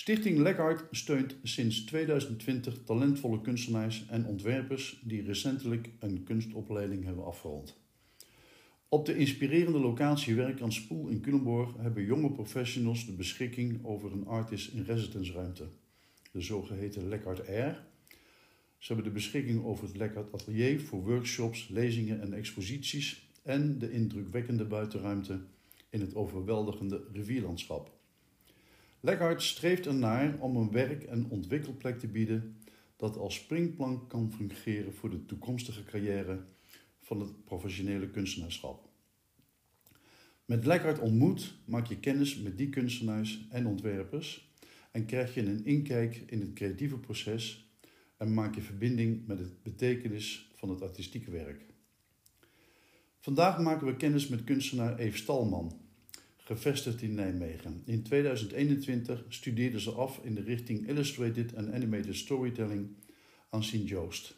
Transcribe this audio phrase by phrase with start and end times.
[0.00, 7.76] Stichting Lekhart steunt sinds 2020 talentvolle kunstenaars en ontwerpers die recentelijk een kunstopleiding hebben afgerond.
[8.88, 14.12] Op de inspirerende locatie Werk aan Spoel in Culemborg hebben jonge professionals de beschikking over
[14.12, 15.66] een artist in residence ruimte,
[16.32, 17.84] de zogeheten Lekhart Air.
[18.78, 23.92] Ze hebben de beschikking over het Lekhart Atelier voor workshops, lezingen en exposities en de
[23.92, 25.40] indrukwekkende buitenruimte
[25.90, 27.98] in het overweldigende rivierlandschap.
[29.00, 32.56] Lekhart streeft ernaar om een werk- en ontwikkelplek te bieden
[32.96, 36.44] dat als springplank kan fungeren voor de toekomstige carrière
[37.00, 38.88] van het professionele kunstenaarschap.
[40.44, 44.52] Met Lekhart ontmoet maak je kennis met die kunstenaars en ontwerpers
[44.90, 47.70] en krijg je een inkijk in het creatieve proces
[48.16, 51.64] en maak je verbinding met het betekenis van het artistieke werk.
[53.18, 55.79] Vandaag maken we kennis met kunstenaar Eve Stalman,
[56.50, 57.82] gevestigd in Nijmegen.
[57.84, 62.88] In 2021 studeerde ze af in de richting Illustrated and Animated Storytelling
[63.50, 64.36] aan Sint-Joost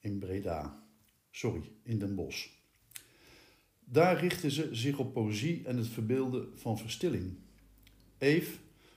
[0.00, 0.86] in Breda.
[1.30, 2.48] Sorry, in Den Bosch.
[3.84, 7.36] Daar richtte ze zich op poëzie en het verbeelden van verstilling.
[8.18, 8.56] Eve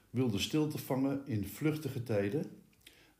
[0.09, 2.45] wilde stilte vangen in vluchtige tijden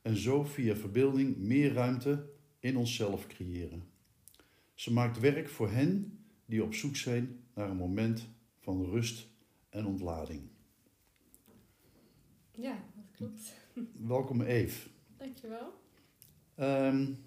[0.02, 3.82] en zo via verbeelding meer ruimte in onszelf creëren.
[4.74, 8.28] Ze maakt werk voor hen die op zoek zijn naar een moment
[8.68, 9.26] van rust
[9.68, 10.48] en ontlading.
[12.50, 13.54] Ja, dat klopt.
[14.14, 14.88] Welkom Eve.
[15.16, 15.72] Dankjewel.
[16.56, 17.24] Um,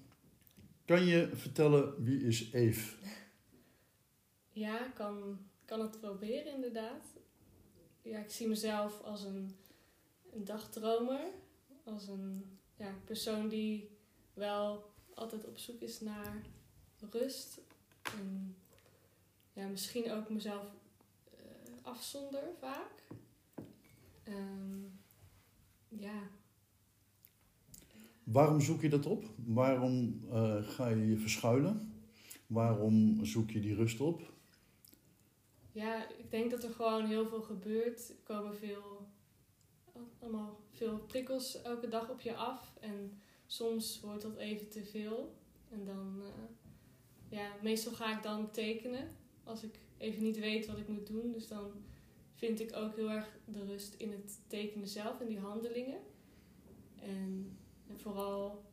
[0.85, 2.95] kan je vertellen wie is Eve?
[4.53, 7.05] Ja, ik kan, kan het proberen inderdaad.
[8.01, 9.55] Ja, ik zie mezelf als een,
[10.33, 11.21] een dagdromer.
[11.83, 13.89] Als een ja, persoon die
[14.33, 16.45] wel altijd op zoek is naar
[17.11, 17.61] rust.
[18.01, 18.55] En
[19.53, 20.80] ja, misschien ook mezelf
[21.81, 23.03] afzonder vaak.
[24.27, 24.99] Um,
[25.87, 26.29] ja.
[28.23, 29.25] Waarom zoek je dat op?
[29.45, 31.93] Waarom uh, ga je je verschuilen?
[32.47, 34.21] Waarom zoek je die rust op?
[35.71, 38.09] Ja, ik denk dat er gewoon heel veel gebeurt.
[38.09, 39.07] Er komen veel,
[40.19, 42.73] allemaal veel prikkels elke dag op je af.
[42.79, 45.35] En soms wordt dat even te veel.
[45.69, 46.27] En dan, uh,
[47.29, 51.31] ja, meestal ga ik dan tekenen als ik even niet weet wat ik moet doen.
[51.31, 51.71] Dus dan
[52.35, 55.99] vind ik ook heel erg de rust in het tekenen zelf en die handelingen.
[56.95, 57.57] En,
[57.87, 58.63] en vooral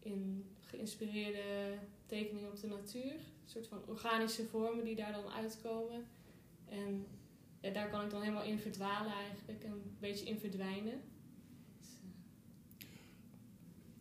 [0.00, 3.12] in geïnspireerde tekeningen op de natuur.
[3.12, 6.06] Een soort van organische vormen die daar dan uitkomen.
[6.68, 7.06] En
[7.60, 9.64] ja, daar kan ik dan helemaal in verdwalen eigenlijk.
[9.64, 11.00] En een beetje in verdwijnen.
[11.78, 12.10] Dus, uh...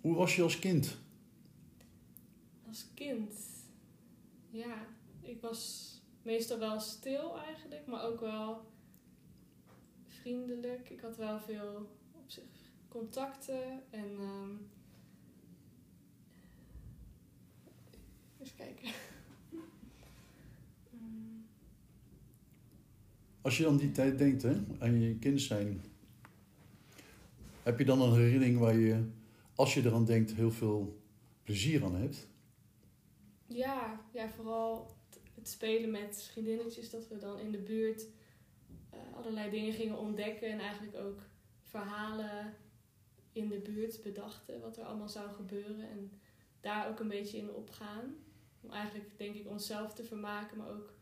[0.01, 0.97] Hoe was je als kind?
[2.67, 3.33] Als kind?
[4.49, 4.87] Ja,
[5.21, 5.95] ik was
[6.27, 7.87] meestal wel stil eigenlijk.
[7.87, 8.71] Maar ook wel
[10.05, 10.89] vriendelijk.
[10.89, 13.83] Ik had wel veel op zich contacten.
[13.89, 14.19] En...
[14.19, 14.69] Um,
[18.39, 18.89] Even kijken.
[23.41, 25.81] Als je aan die tijd denkt, hè, aan je kind zijn,
[27.63, 29.09] heb je dan een herinnering waar je,
[29.55, 31.01] als je eraan denkt, heel veel
[31.43, 32.27] plezier aan hebt?
[33.45, 34.96] Ja, ja vooral
[35.47, 38.05] het spelen met vriendinnetjes, dat we dan in de buurt
[38.93, 41.21] uh, allerlei dingen gingen ontdekken en eigenlijk ook
[41.61, 42.55] verhalen
[43.31, 46.19] in de buurt bedachten, wat er allemaal zou gebeuren en
[46.61, 48.15] daar ook een beetje in opgaan.
[48.61, 50.93] Om eigenlijk, denk ik, onszelf te vermaken, maar ook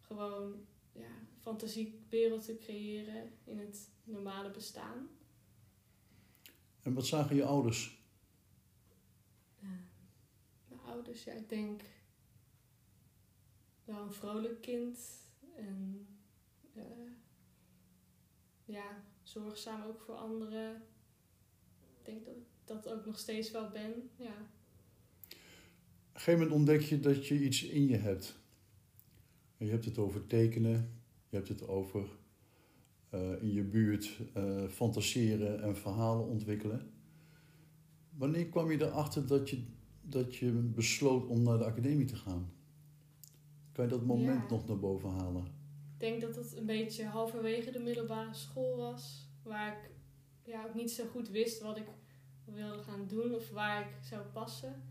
[0.00, 5.08] gewoon ja, fantasiewereld te creëren in het normale bestaan.
[6.82, 8.02] En wat zagen je ouders?
[9.62, 9.68] Uh,
[10.68, 11.82] mijn ouders, ja, ik denk
[13.84, 14.98] wel een vrolijk kind
[15.56, 16.06] en
[16.76, 16.82] uh,
[18.64, 20.82] ja, zorgzaam ook voor anderen.
[21.98, 24.36] Ik denk dat ik dat ook nog steeds wel ben, ja.
[26.08, 28.42] Op een gegeven moment ontdek je dat je iets in je hebt.
[29.56, 32.06] Je hebt het over tekenen, je hebt het over
[33.14, 36.92] uh, in je buurt uh, fantaseren en verhalen ontwikkelen.
[38.10, 39.62] Wanneer kwam je erachter dat je,
[40.02, 42.53] dat je besloot om naar de academie te gaan?
[43.74, 44.56] Kan je dat moment Ja.
[44.56, 45.44] nog naar boven halen?
[45.94, 49.28] Ik denk dat het een beetje halverwege de middelbare school was.
[49.42, 49.90] Waar ik
[50.42, 51.86] ja, ook niet zo goed wist wat ik
[52.44, 54.82] wilde gaan doen of waar ik zou passen.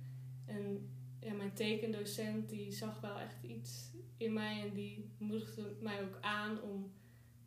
[0.45, 0.89] En
[1.19, 6.17] ja, mijn tekendocent die zag wel echt iets in mij en die moedigde mij ook
[6.21, 6.91] aan om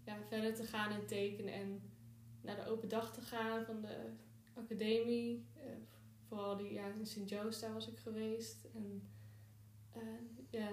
[0.05, 1.83] ja, verder te gaan in tekenen en
[2.43, 4.11] naar de open dag te gaan van de
[4.55, 5.47] academie.
[5.55, 5.63] Eh,
[6.29, 8.65] vooral die, ja, in Sint-Joost, daar was ik geweest.
[8.75, 9.09] En
[9.93, 10.03] eh,
[10.51, 10.69] ja,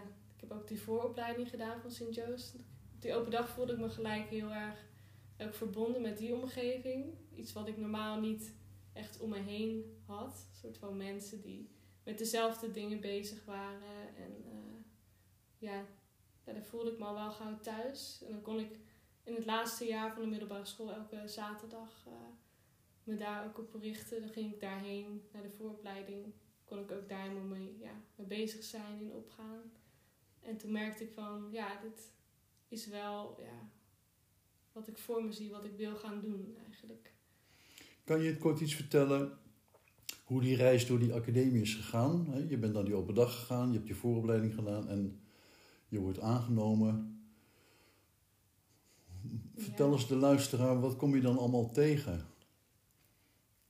[0.49, 2.55] heb ook die vooropleiding gedaan van Sint-Joost.
[2.95, 4.91] Op die open dag voelde ik me gelijk heel erg
[5.37, 7.17] ik verbonden met die omgeving.
[7.35, 8.53] Iets wat ik normaal niet
[8.93, 10.47] echt om me heen had.
[10.49, 11.69] Een soort van mensen die
[12.03, 14.15] met dezelfde dingen bezig waren.
[14.15, 14.83] En uh,
[15.57, 15.85] ja,
[16.43, 18.23] daar voelde ik me al wel gauw thuis.
[18.25, 18.79] En dan kon ik
[19.23, 22.13] in het laatste jaar van de middelbare school elke zaterdag uh,
[23.03, 24.21] me daar ook op richten.
[24.21, 26.33] Dan ging ik daarheen naar de vooropleiding.
[26.65, 29.71] Kon ik ook daar helemaal mee, ja, mee bezig zijn en opgaan.
[30.43, 32.11] En toen merkte ik van, ja, dit
[32.67, 33.69] is wel ja,
[34.71, 37.13] wat ik voor me zie, wat ik wil gaan doen eigenlijk.
[38.03, 39.37] Kan je het kort iets vertellen
[40.23, 42.45] hoe die reis door die academie is gegaan?
[42.47, 45.21] Je bent naar die open dag gegaan, je hebt je vooropleiding gedaan en
[45.87, 47.21] je wordt aangenomen.
[49.55, 52.27] Vertel eens de luisteraar, wat kom je dan allemaal tegen?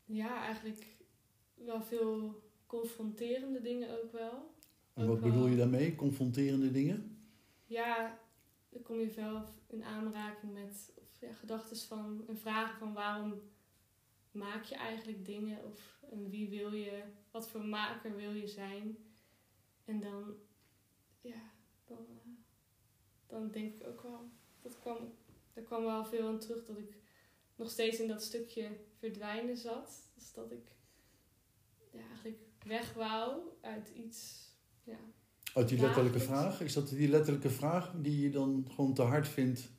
[0.05, 0.97] Ja, eigenlijk
[1.53, 4.52] wel veel confronterende dingen ook wel.
[4.93, 7.27] En wat bedoel je daarmee, confronterende dingen?
[7.65, 8.19] Ja,
[8.69, 13.41] dan kom je wel in aanraking met ja, gedachten van en vragen van waarom
[14.31, 18.97] maak je eigenlijk dingen of en wie wil je, wat voor maker wil je zijn.
[19.85, 20.35] En dan,
[21.21, 21.51] ja,
[21.85, 22.33] dan, uh,
[23.27, 24.29] dan denk ik ook wel,
[24.61, 24.97] dat kwam,
[25.53, 26.97] er kwam wel veel aan terug dat ik
[27.55, 30.11] nog steeds in dat stukje verdwijnen zat.
[30.15, 30.71] Dus dat ik
[31.91, 34.42] ja, eigenlijk weg wou uit iets.
[34.83, 34.97] Ja,
[35.53, 36.61] uit die letterlijke vraag?
[36.61, 39.71] Is dat die letterlijke vraag die je dan gewoon te hard vindt?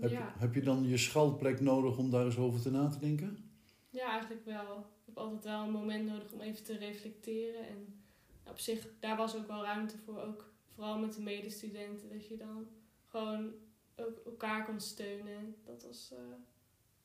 [0.00, 0.34] Heb, ja.
[0.38, 3.50] heb je dan je schalplek nodig om daar eens over te na te denken?
[3.90, 4.78] Ja, eigenlijk wel.
[4.78, 7.68] Ik heb altijd wel een moment nodig om even te reflecteren.
[7.68, 8.02] En
[8.46, 10.20] op zich, daar was ook wel ruimte voor.
[10.20, 12.08] Ook vooral met de medestudenten.
[12.08, 12.66] Dat je dan
[13.06, 13.52] gewoon
[13.96, 15.54] ook elkaar kon steunen.
[15.64, 16.18] Dat was uh,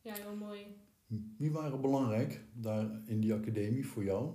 [0.02, 0.66] ja, heel mooi.
[1.38, 4.34] Wie waren belangrijk daar in die academie voor jou?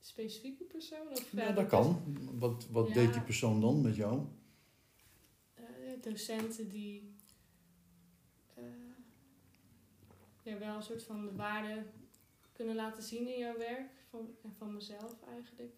[0.00, 1.08] Specifieke persoon?
[1.10, 2.16] Of ja, dat kan.
[2.38, 4.26] Wat, wat deed die persoon dan met jou?
[5.58, 5.64] Uh,
[6.00, 7.14] docenten die
[8.58, 8.64] uh,
[10.42, 11.82] ja, wel een soort van de waarde
[12.52, 13.90] kunnen laten zien in jouw werk.
[14.10, 15.74] Van, en van mezelf eigenlijk.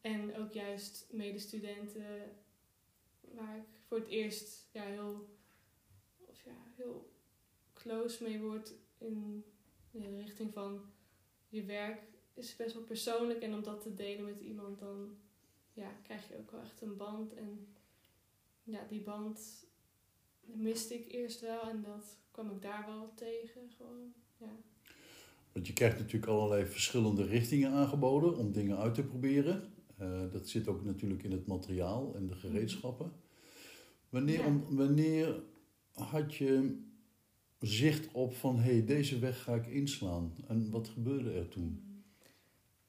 [0.00, 2.36] En ook juist medestudenten
[3.20, 5.38] waar ik voor het eerst ja, heel,
[6.26, 7.12] of ja, heel
[7.72, 9.44] close mee word in,
[9.90, 10.80] in de richting van
[11.48, 12.00] je werk
[12.38, 13.40] is best wel persoonlijk.
[13.40, 15.16] En om dat te delen met iemand, dan
[15.72, 17.34] ja, krijg je ook wel echt een band.
[17.34, 17.66] En
[18.62, 19.66] ja, die band
[20.44, 23.70] miste ik eerst wel en dat kwam ik daar wel tegen.
[23.76, 24.56] Gewoon, ja.
[25.52, 29.72] Want je krijgt natuurlijk allerlei verschillende richtingen aangeboden om dingen uit te proberen.
[30.00, 32.46] Uh, dat zit ook natuurlijk in het materiaal en de mhm.
[32.46, 33.12] gereedschappen.
[34.08, 35.42] Wanneer, wanneer
[35.92, 36.82] had je
[37.60, 40.34] zicht op van hé, hey, deze weg ga ik inslaan?
[40.46, 41.87] En wat gebeurde er toen?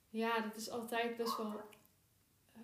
[0.10, 1.54] Ja, dat is altijd best wel
[2.56, 2.62] uh,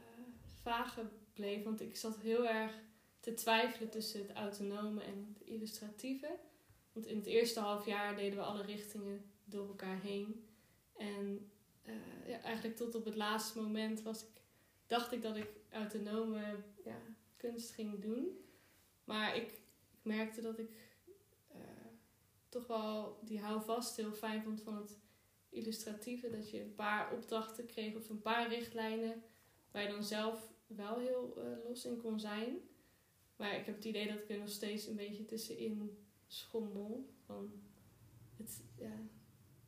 [0.62, 1.63] vaag gebleven.
[1.63, 2.71] Want ik zat heel erg
[3.19, 6.39] te twijfelen tussen het autonome en het illustratieve.
[6.92, 10.47] Want in het eerste half jaar deden we alle richtingen door elkaar heen.
[10.97, 11.51] En
[11.83, 14.42] uh, ja, eigenlijk tot op het laatste moment was ik,
[14.88, 16.97] dacht ik dat ik autonome ja,
[17.38, 18.45] kunst ging doen.
[19.03, 19.51] Maar ik,
[19.92, 20.71] ik merkte dat ik
[21.56, 21.62] uh,
[22.50, 24.97] toch wel die houvast heel fijn vond van het
[25.56, 26.30] illustratieve.
[26.30, 29.24] Dat je een paar opdrachten kreeg of een paar richtlijnen
[29.72, 32.57] waar je dan zelf wel heel uh, los in kon zijn.
[33.36, 37.09] Maar ik heb het idee dat ik er nog steeds een beetje tussenin schommel.
[37.26, 37.52] Van
[38.38, 39.07] het, ja,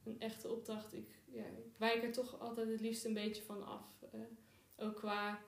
[0.03, 0.93] een echte opdracht.
[0.93, 4.03] Ik, ja, ik wijk er toch altijd het liefst een beetje van af.
[4.13, 4.21] Uh,
[4.75, 5.41] ook qua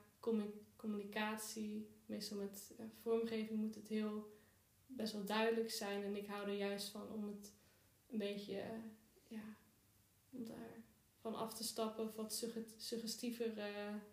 [0.75, 4.38] communicatie, meestal met vormgeving moet het heel
[4.86, 6.03] best wel duidelijk zijn.
[6.03, 7.53] En ik hou er juist van om het
[8.10, 8.84] een beetje uh,
[9.27, 9.58] ja,
[10.29, 10.83] om daar
[11.21, 12.45] van af te stappen of wat
[12.77, 13.65] suggestiever uh,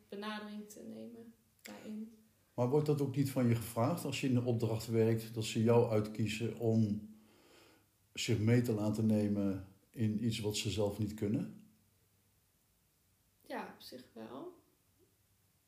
[0.09, 2.17] benadering te nemen daarin.
[2.55, 5.45] Maar wordt dat ook niet van je gevraagd als je in een opdracht werkt, dat
[5.45, 7.15] ze jou uitkiezen om
[8.13, 11.65] zich mee te laten nemen in iets wat ze zelf niet kunnen?
[13.47, 14.55] Ja, op zich wel.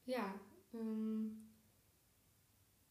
[0.03, 0.41] Ja,
[0.75, 1.49] um,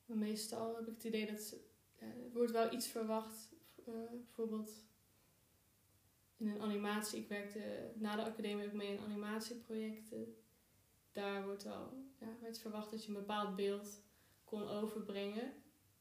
[0.05, 1.55] meestal heb ik het idee dat
[1.95, 3.49] er wordt wel iets verwacht.
[3.87, 4.86] Uh, bijvoorbeeld
[6.37, 7.19] in een animatie.
[7.19, 10.35] Ik werkte na de academie ook mee in animatieprojecten.
[11.11, 14.01] Daar wordt wel, ja, werd verwacht dat je een bepaald beeld
[14.43, 15.53] kon overbrengen.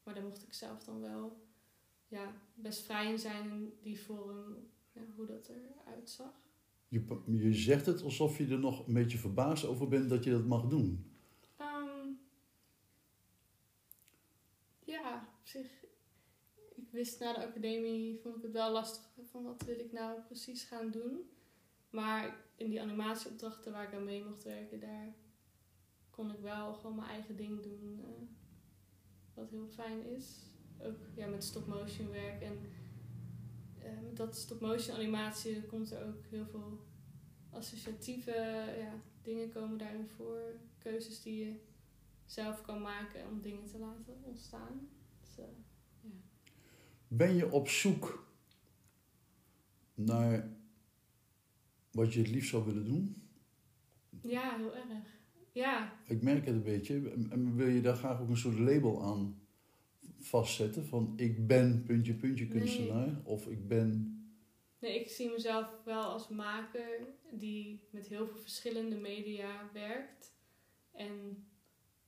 [0.02, 1.46] Maar daar mocht ik zelf dan wel
[2.08, 4.56] ja, best vrij in zijn in die vorm,
[4.92, 6.44] ja, hoe dat eruit zag.
[6.88, 10.30] Je, je zegt het alsof je er nog een beetje verbaasd over bent dat je
[10.30, 11.10] dat mag doen.
[11.60, 12.18] Um,
[14.84, 15.84] ja, op zich
[16.96, 20.64] wist na de academie, vond ik het wel lastig van wat wil ik nou precies
[20.64, 21.30] gaan doen.
[21.90, 25.14] Maar in die animatieopdrachten waar ik aan mee mocht werken, daar
[26.10, 28.00] kon ik wel gewoon mijn eigen ding doen.
[28.00, 28.28] Uh,
[29.34, 30.40] wat heel fijn is.
[30.82, 32.42] ook ja, met stop-motion werk.
[32.42, 32.58] En
[33.78, 36.80] uh, met dat stop-motion animatie komt er ook heel veel
[37.50, 38.32] associatieve
[38.78, 40.40] ja, dingen komen daarin voor.
[40.78, 41.60] Keuzes die je
[42.24, 44.88] zelf kan maken om dingen te laten ontstaan.
[45.20, 45.65] Dus, ja.
[47.08, 48.26] Ben je op zoek
[49.94, 50.56] naar
[51.90, 53.22] wat je het liefst zou willen doen?
[54.22, 55.14] Ja, heel erg.
[55.52, 56.00] Ja.
[56.06, 57.10] Ik merk het een beetje.
[57.30, 59.40] En wil je daar graag ook een soort label aan
[60.18, 60.86] vastzetten?
[60.86, 64.10] Van ik ben puntje puntje kunstenaar of ik ben...
[64.78, 70.34] Nee, ik zie mezelf wel als maker die met heel veel verschillende media werkt.
[70.92, 71.46] En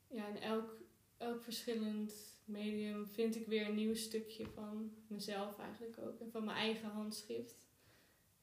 [0.09, 0.83] ja, in elk,
[1.17, 6.21] elk verschillend medium vind ik weer een nieuw stukje van mezelf eigenlijk ook.
[6.21, 7.57] En van mijn eigen handschrift.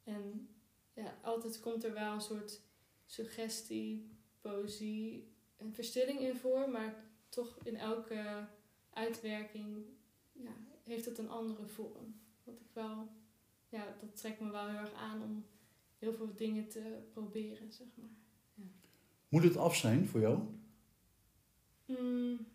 [0.04, 0.50] En
[0.94, 2.62] ja, altijd komt er wel een soort
[3.06, 4.10] suggestie,
[4.42, 6.70] poëzie en verstilling in voor.
[6.70, 8.48] Maar toch in elke
[8.90, 9.86] uitwerking
[10.32, 12.20] ja, heeft het een andere vorm.
[12.44, 13.08] Wat ik wel,
[13.70, 15.46] ja, dat trekt me wel heel erg aan om
[15.98, 18.10] heel veel dingen te proberen, zeg maar.
[18.54, 18.64] Ja.
[19.30, 20.40] Moet het af zijn voor jou?
[21.86, 22.54] Mm.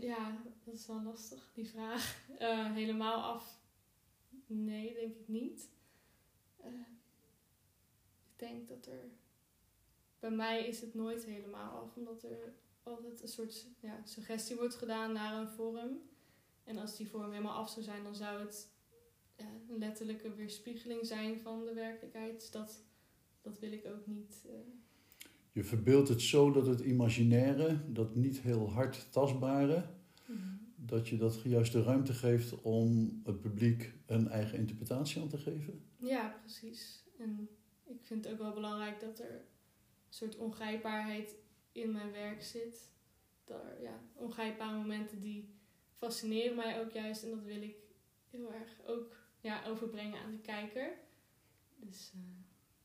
[0.00, 2.28] Ja, dat is wel lastig, die vraag.
[2.40, 3.58] Uh, helemaal af?
[4.46, 5.68] Nee, denk ik niet.
[6.64, 6.66] Uh,
[8.32, 9.10] ik denk dat er.
[10.18, 14.74] Bij mij is het nooit helemaal af, omdat er altijd een soort ja, suggestie wordt
[14.74, 16.00] gedaan naar een vorm.
[16.64, 18.68] En als die vorm helemaal af zou zijn, dan zou het
[19.36, 22.40] ja, een letterlijke weerspiegeling zijn van de werkelijkheid.
[22.40, 22.84] Dus dat,
[23.42, 24.42] dat wil ik ook niet.
[24.46, 24.52] Uh,
[25.54, 29.84] je verbeeldt het zo dat het imaginaire, dat niet heel hard tastbare,
[30.26, 30.38] mhm.
[30.76, 35.38] dat je dat juist de ruimte geeft om het publiek een eigen interpretatie aan te
[35.38, 35.84] geven?
[35.96, 37.04] Ja, precies.
[37.18, 37.48] En
[37.84, 39.40] ik vind het ook wel belangrijk dat er een
[40.08, 41.34] soort ongrijpbaarheid
[41.72, 42.92] in mijn werk zit.
[43.44, 45.48] Daar, ja, ongrijpbare momenten die
[45.92, 47.76] fascineren mij ook juist en dat wil ik
[48.30, 50.98] heel erg ook ja, overbrengen aan de kijker.
[51.76, 52.22] Dus uh,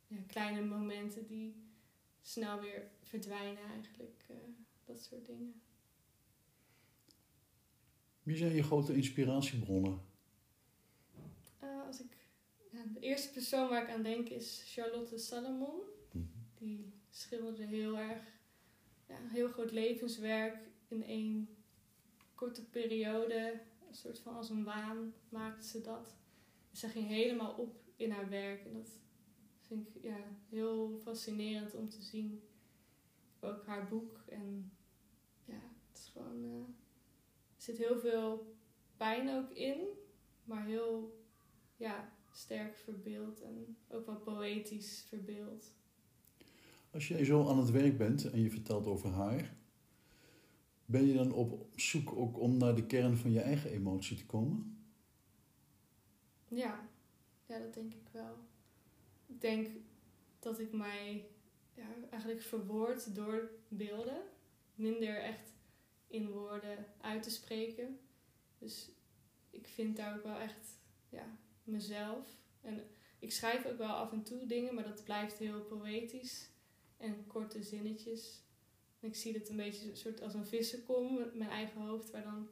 [0.08, 1.68] ja, kleine momenten die
[2.22, 4.26] snel weer verdwijnen eigenlijk.
[4.32, 4.38] Uh,
[4.86, 5.62] dat soort dingen.
[8.24, 10.02] Wie zijn je grote inspiratiebronnen?
[11.64, 12.18] Uh, als ik,
[12.72, 15.80] ja, de eerste persoon waar ik aan denk is Charlotte Salomon.
[16.12, 16.26] Mhm.
[16.58, 18.22] Die schilderde heel erg,
[19.08, 20.58] ja, heel groot levenswerk
[20.88, 21.58] in één
[22.36, 23.62] korte periode.
[23.88, 26.16] Een soort van als een waan maakte ze dat.
[26.72, 28.66] ze ging helemaal op in haar werk.
[28.66, 29.00] En dat
[29.70, 30.18] vind ik ja,
[30.50, 32.42] heel fascinerend om te zien.
[33.40, 34.20] Ook haar boek.
[34.28, 34.72] En
[35.46, 36.44] ja, het is gewoon.
[36.44, 36.60] Uh,
[37.56, 38.56] er zit heel veel
[38.98, 39.88] pijn ook in,
[40.44, 41.24] maar heel
[41.78, 45.72] ja, sterk verbeeld en ook wel poëtisch verbeeld.
[46.92, 49.56] Als jij zo aan het werk bent en je vertelt over haar,
[50.86, 54.26] ben je dan op zoek ook om naar de kern van je eigen emotie te
[54.26, 54.78] komen?
[56.48, 56.90] Ja,
[57.46, 58.49] ja dat denk ik wel
[59.40, 59.68] ik denk
[60.40, 61.26] dat ik mij
[61.74, 64.22] ja, eigenlijk verwoord door beelden.
[64.76, 65.54] Minder echt
[66.08, 68.00] in woorden uit te spreken.
[68.58, 68.90] Dus
[69.50, 70.80] ik vind daar ook wel echt
[71.10, 72.28] ja, mezelf.
[72.62, 72.88] En
[73.20, 76.50] ik schrijf ook wel af en toe dingen, maar dat blijft heel poëtisch.
[76.98, 78.44] En korte zinnetjes.
[79.00, 82.24] En ik zie het een beetje soort als een vissenkom met mijn eigen hoofd, waar
[82.24, 82.50] dan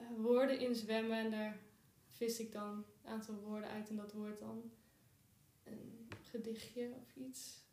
[0.00, 1.18] uh, woorden in zwemmen.
[1.18, 1.60] En daar
[2.08, 4.70] vis ik dan een aantal woorden uit en dat wordt dan
[5.64, 6.01] een
[6.32, 7.64] gedichtje of iets.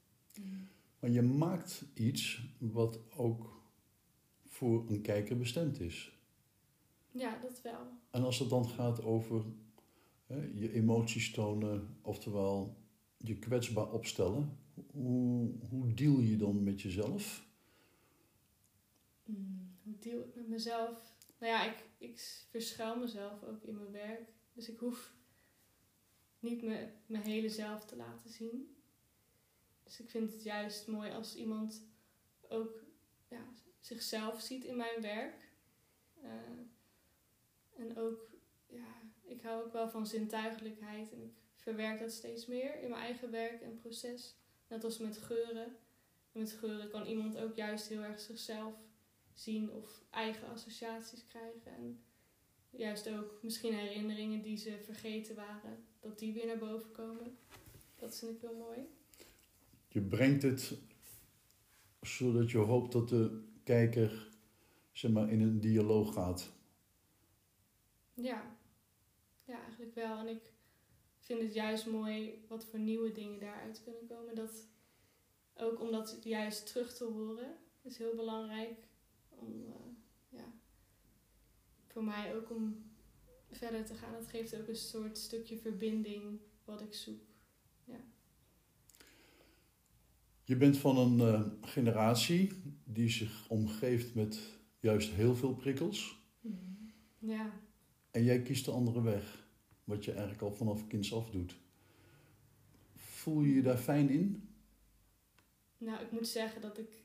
[1.00, 3.62] Maar je maakt iets wat ook
[4.46, 6.18] voor een kijker bestemd is.
[7.12, 7.88] Ja, dat wel.
[8.12, 9.44] En als het dan gaat over
[10.26, 12.78] hè, je emoties tonen, oftewel
[13.18, 14.58] je kwetsbaar opstellen,
[14.92, 17.48] hoe, hoe deal je dan met jezelf?
[19.24, 21.14] Hmm, hoe deal ik met mezelf?
[21.40, 24.34] Nou ja, ik, ik verschuil mezelf ook in mijn werk.
[24.54, 25.14] Dus ik hoef
[26.40, 28.76] niet me, mijn hele zelf te laten zien.
[29.84, 31.88] Dus ik vind het juist mooi als iemand
[32.48, 32.84] ook
[33.28, 33.46] ja,
[33.80, 35.52] zichzelf ziet in mijn werk.
[36.24, 36.30] Uh,
[37.76, 38.30] en ook,
[38.68, 43.02] ja, ik hou ook wel van zintuigelijkheid en ik verwerk dat steeds meer in mijn
[43.02, 44.36] eigen werk en proces.
[44.68, 45.78] Net als met geuren.
[46.32, 48.74] En met geuren kan iemand ook juist heel erg zichzelf
[49.34, 51.76] zien of eigen associaties krijgen.
[51.76, 52.04] En
[52.70, 57.38] juist ook misschien herinneringen die ze vergeten waren, dat die weer naar boven komen.
[57.96, 58.88] Dat vind ik heel mooi.
[59.88, 60.78] Je brengt het
[62.02, 64.30] zodat je hoopt dat de kijker
[64.92, 66.52] zeg maar, in een dialoog gaat.
[68.14, 68.58] Ja,
[69.44, 70.18] ja, eigenlijk wel.
[70.18, 70.52] En ik
[71.20, 74.36] vind het juist mooi wat voor nieuwe dingen daaruit kunnen komen.
[74.36, 74.68] Dat,
[75.56, 78.78] ook om dat juist terug te horen is heel belangrijk.
[79.30, 79.74] Om, uh,
[80.30, 80.54] ja,
[81.88, 82.89] voor mij ook om
[83.52, 84.14] verder te gaan.
[84.14, 87.22] Het geeft ook een soort stukje verbinding wat ik zoek.
[87.84, 88.00] Ja.
[90.44, 92.52] Je bent van een eh, generatie
[92.84, 94.40] die zich omgeeft met
[94.80, 96.20] juist heel veel prikkels.
[96.42, 96.56] Mhm.
[97.18, 97.60] Ja.
[98.12, 99.48] En jij kiest de andere weg,
[99.84, 101.56] wat je eigenlijk al vanaf kinds af doet.
[102.96, 104.50] Voel je je daar fijn in?
[105.78, 107.04] Nou, ik moet zeggen dat ik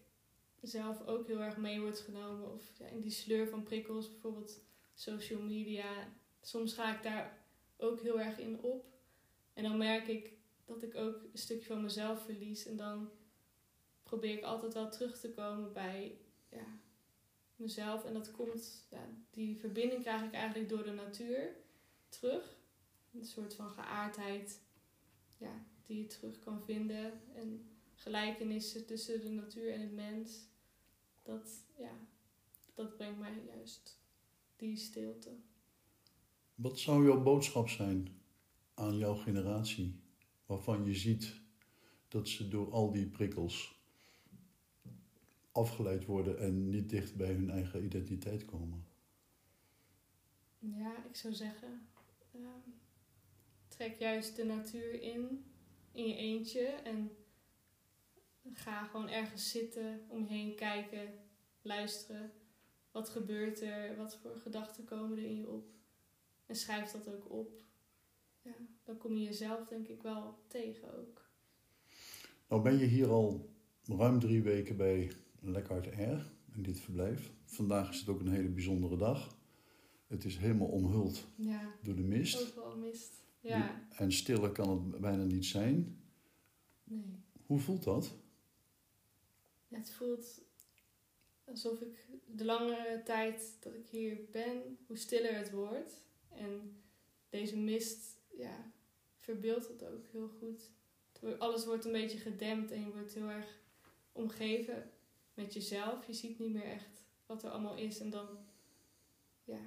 [0.61, 2.53] zelf ook heel erg mee word genomen.
[2.53, 4.61] Of ja, in die sleur van prikkels, bijvoorbeeld
[4.95, 6.13] social media.
[6.45, 7.39] Soms ga ik daar
[7.77, 8.87] ook heel erg in op.
[9.53, 10.33] En dan merk ik
[10.65, 12.67] dat ik ook een stukje van mezelf verlies.
[12.67, 13.11] En dan
[14.03, 16.67] probeer ik altijd wel terug te komen bij ja,
[17.57, 18.05] mezelf.
[18.05, 21.57] En dat komt, ja, die verbinding krijg ik eigenlijk door de natuur
[22.09, 22.57] terug.
[23.15, 24.61] Een soort van geaardheid
[25.39, 27.21] ja, die je terug kan vinden.
[27.35, 30.47] En gelijkenissen tussen de natuur en het mens.
[31.23, 31.97] Dat, ja,
[32.75, 33.99] dat brengt mij juist
[34.57, 35.31] die stilte.
[36.55, 38.09] Wat zou jouw boodschap zijn
[38.75, 40.01] aan jouw generatie,
[40.47, 41.41] waarvan je ziet
[42.09, 43.83] dat ze door al die prikkels
[45.53, 48.87] afgeleid worden en niet dicht bij hun eigen identiteit komen?
[50.59, 51.89] Ja, ik zou zeggen,
[52.33, 52.71] ehm,
[53.69, 55.45] trek juist de natuur in,
[55.93, 57.11] in je eentje en
[58.53, 61.15] ga gewoon ergens zitten, om je heen kijken,
[61.63, 62.33] luisteren.
[62.91, 63.97] Wat gebeurt er?
[63.97, 65.74] Wat voor gedachten komen er in je op?
[66.47, 67.63] En schrijf dat ook op.
[68.43, 71.23] Ja, dan kom je jezelf denk ik wel tegen ook.
[72.49, 73.49] Nou ben je hier al
[73.85, 77.33] ruim drie weken bij Lekkard Air, in dit verblijf.
[77.45, 79.37] Vandaag is het ook een hele bijzondere dag.
[80.07, 82.43] Het is helemaal omhuld ja, door de mist.
[82.43, 83.23] overal mist.
[83.41, 86.01] Ja, En stiller kan het bijna niet zijn.
[86.85, 87.23] nee.
[87.47, 88.15] Hoe voelt dat?
[89.69, 90.41] Ja, het voelt
[91.45, 96.03] alsof ik de langere tijd dat ik hier ben, hoe stiller het wordt.
[96.37, 96.83] En
[97.29, 98.73] deze mist, ja,
[99.19, 100.71] verbeeldt het ook heel goed.
[101.39, 103.59] Alles wordt een beetje gedempt en je wordt heel erg
[104.13, 104.91] omgeven
[105.35, 106.07] met jezelf.
[106.07, 108.01] Je ziet niet meer echt wat er allemaal is.
[108.01, 108.27] En dan,
[109.45, 109.61] ja,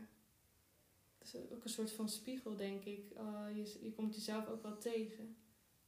[1.17, 3.11] het is ook een soort van spiegel, denk ik.
[3.17, 5.35] Uh, je, je komt jezelf ook wel tegen.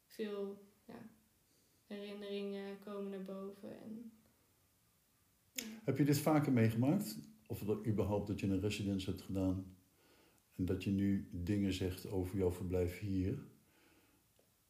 [0.06, 1.10] Veel, ja,
[1.88, 3.82] herinneringen komen naar boven.
[3.82, 4.12] En.
[5.84, 7.18] Heb je dit vaker meegemaakt?
[7.48, 9.78] Of dat überhaupt dat je een residence hebt gedaan
[10.60, 13.40] en dat je nu dingen zegt over jouw verblijf hier?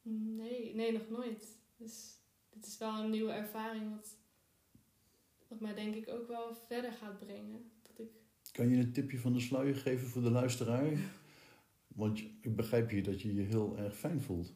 [0.02, 1.58] Nee, nee, nog nooit.
[1.78, 4.18] Dus dit is wel een nieuwe ervaring wat,
[5.48, 7.72] wat mij denk ik ook wel verder gaat brengen.
[7.82, 8.12] Dat ik,
[8.52, 10.98] Kan je een tipje van de sluier geven voor de luisteraar?
[11.88, 14.54] Want ik begrijp hier dat je je heel erg fijn voelt.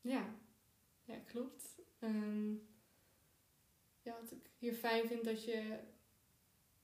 [0.00, 0.34] ja,
[1.04, 1.80] ja, klopt.
[1.98, 2.52] Ehm,
[4.02, 5.78] ja, wat ik hier fijn vind dat je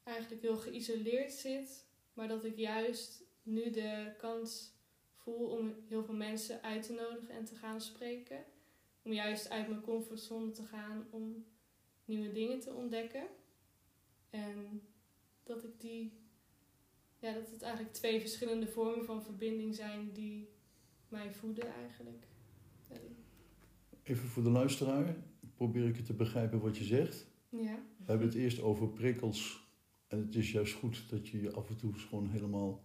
[0.03, 4.73] eigenlijk heel geïsoleerd zit, maar dat ik juist nu de kans
[5.14, 8.44] voel om heel veel mensen uit te nodigen en te gaan spreken.
[9.03, 11.44] Om juist uit mijn comfortzone te gaan om
[12.05, 13.27] nieuwe dingen te ontdekken.
[14.31, 14.83] En
[15.42, 16.12] dat ik die,
[17.18, 20.49] ja, dat het eigenlijk twee verschillende vormen van verbinding zijn die
[21.09, 22.27] mij voeden eigenlijk.
[22.88, 23.16] En-
[24.03, 25.16] Even voor de luisteraar,
[25.55, 27.27] probeer ik het te begrijpen wat je zegt.
[27.49, 27.83] Ja.
[27.96, 29.68] We hebben het eerst over prikkels.
[30.11, 32.85] En het is juist goed dat je je af en toe gewoon helemaal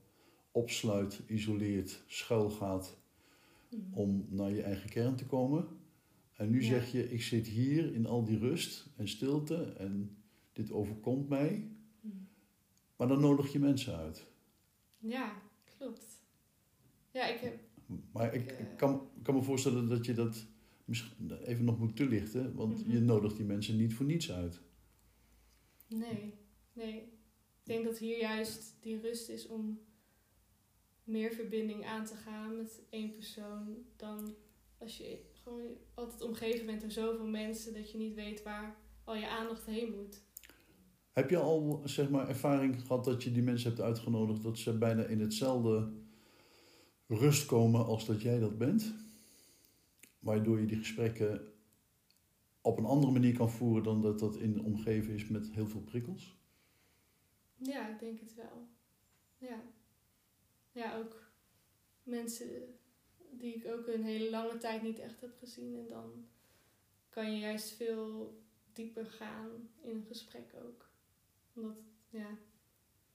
[0.52, 2.98] opsluit, isoleert, schuil gaat
[3.70, 3.94] Mhm.
[3.98, 5.68] om naar je eigen kern te komen.
[6.36, 6.68] En nu Ja.
[6.68, 10.18] zeg je, ik zit hier in al die rust en stilte en
[10.54, 11.68] dit overkomt mij.
[12.02, 12.14] Mhm.
[12.96, 14.32] Maar dan nodig je mensen uit.
[14.98, 15.42] Ja,
[15.78, 16.06] klopt.
[17.12, 17.60] Ja, ik heb.
[18.12, 18.60] Maar ik, Eh.
[18.60, 20.46] ik kan, kan me voorstellen dat je dat
[20.86, 22.56] misschien even nog moet toelichten.
[22.56, 22.92] Want Mhm.
[22.92, 24.62] je nodigt die mensen niet voor niets uit.
[25.88, 26.34] Nee,
[26.74, 27.14] nee.
[27.66, 29.80] Ik denk dat hier juist die rust is om
[31.04, 34.36] meer verbinding aan te gaan met één persoon dan
[34.78, 39.16] als je gewoon altijd omgeven bent door zoveel mensen dat je niet weet waar al
[39.16, 40.22] je aandacht heen moet.
[41.12, 44.78] Heb je al zeg maar, ervaring gehad dat je die mensen hebt uitgenodigd dat ze
[44.78, 45.92] bijna in hetzelfde
[47.08, 48.94] rust komen als dat jij dat bent?
[50.20, 51.42] Waardoor je die gesprekken
[52.62, 55.82] op een andere manier kan voeren dan dat dat in omgeven is met heel veel
[55.82, 56.44] prikkels?
[57.66, 58.68] Ja, ik denk het wel.
[59.38, 59.64] Ja.
[60.72, 61.32] Ja, ook
[62.04, 62.48] mensen
[63.30, 65.76] die ik ook een hele lange tijd niet echt heb gezien.
[65.76, 66.26] En dan
[67.10, 68.38] kan je juist veel
[68.74, 70.90] dieper gaan in een gesprek ook.
[71.54, 71.78] Omdat,
[72.10, 72.38] ja,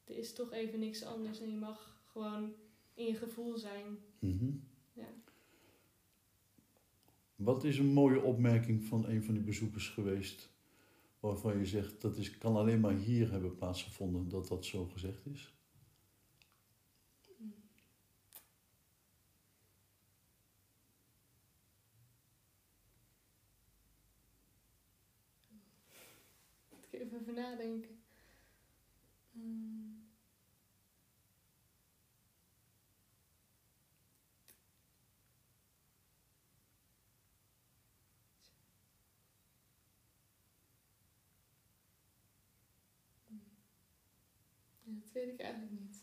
[0.05, 2.55] er is toch even niks anders en je mag gewoon
[2.95, 3.99] in je gevoel zijn.
[4.19, 4.51] Mhm.
[4.93, 5.09] Ja.
[7.37, 10.51] Wat is een mooie opmerking van een van die bezoekers geweest
[11.21, 15.27] waarvan je zegt dat is, kan alleen maar hier hebben plaatsgevonden dat dat zo gezegd
[15.27, 15.55] is?
[26.69, 28.03] Moet ik even nadenken.
[29.33, 29.80] Hmm.
[45.13, 46.03] Dat weet ik eigenlijk niet.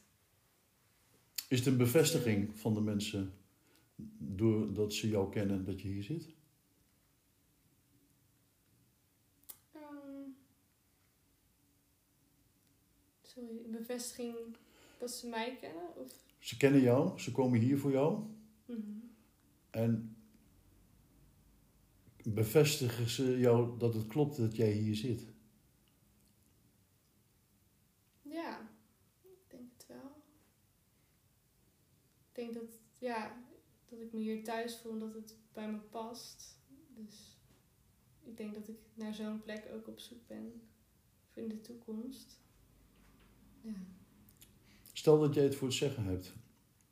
[1.48, 3.34] Is het een bevestiging van de mensen
[4.17, 6.28] doordat ze jou kennen dat je hier zit?
[9.72, 10.30] Ehm,
[13.22, 14.36] sorry, een bevestiging
[15.00, 15.96] dat ze mij kennen?
[15.96, 16.26] Of?
[16.39, 18.24] Ze kennen jou, ze komen hier voor jou
[18.65, 18.82] Mhm.
[19.70, 20.15] en
[22.24, 25.26] bevestigen ze jou dat het klopt dat jij hier zit?
[28.22, 28.70] Ja,
[29.24, 30.12] ik denk het wel.
[32.27, 33.43] Ik denk dat, ja,
[33.89, 36.60] dat ik me hier thuis voel en dat het bij me past.
[36.95, 37.38] Dus
[38.23, 40.62] ik denk dat ik naar zo'n plek ook op zoek ben
[41.30, 42.39] voor in de toekomst.
[43.62, 43.73] Ja.
[44.93, 46.34] Stel dat jij het voor het zeggen hebt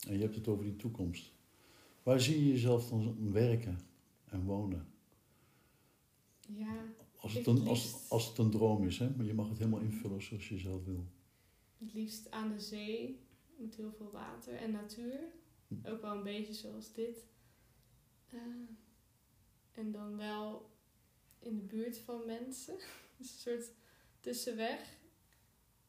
[0.07, 1.31] en je hebt het over die toekomst.
[2.03, 3.79] Waar zie je jezelf dan werken
[4.25, 4.87] en wonen?
[6.47, 9.09] Ja, Als het, Ik een, als, als het een droom is, hè?
[9.15, 11.05] maar je mag het helemaal invullen zoals je zelf wil.
[11.77, 13.19] het liefst aan de zee
[13.57, 15.19] met heel veel water en natuur.
[15.83, 17.25] Ook wel een beetje zoals dit.
[18.29, 18.39] Eh,
[19.71, 20.69] en dan wel
[21.39, 22.75] in de buurt van mensen.
[23.17, 23.71] Dus een soort
[24.19, 24.97] tussenweg.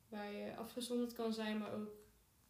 [0.09, 1.91] Waar je afgezonderd kan zijn, maar ook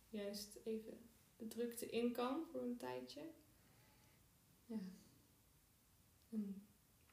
[0.09, 0.99] juist even
[1.37, 3.21] de drukte in kan voor een tijdje.
[4.67, 4.79] Ja.
[6.29, 6.63] En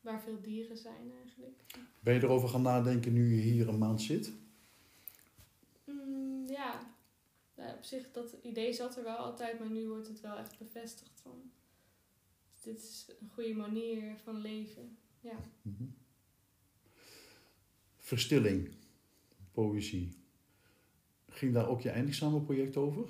[0.02, 1.63] waar veel dieren zijn eigenlijk.
[2.00, 4.34] Ben je erover gaan nadenken nu je hier een maand zit?
[5.86, 6.92] Mm, ja.
[7.56, 10.58] Nou, op zich, dat idee zat er wel altijd, maar nu wordt het wel echt
[10.58, 11.52] bevestigd van...
[12.62, 14.98] Dit is een goede manier van leven.
[15.20, 15.39] Ja.
[15.62, 15.84] Mhm.
[17.98, 18.74] Verstilling,
[19.52, 20.18] poëzie.
[21.30, 23.10] Ging daar ook je eindexamenproject over?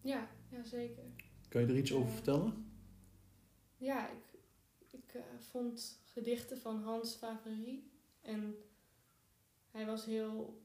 [0.00, 1.02] Ja, ja zeker.
[1.48, 2.14] Kan je er iets over Ja.
[2.14, 2.72] vertellen?
[3.76, 4.38] Ja, ik,
[4.90, 7.90] ik eh, vond gedichten van Hans Favrerie.
[8.20, 8.54] En
[9.70, 10.62] hij was heel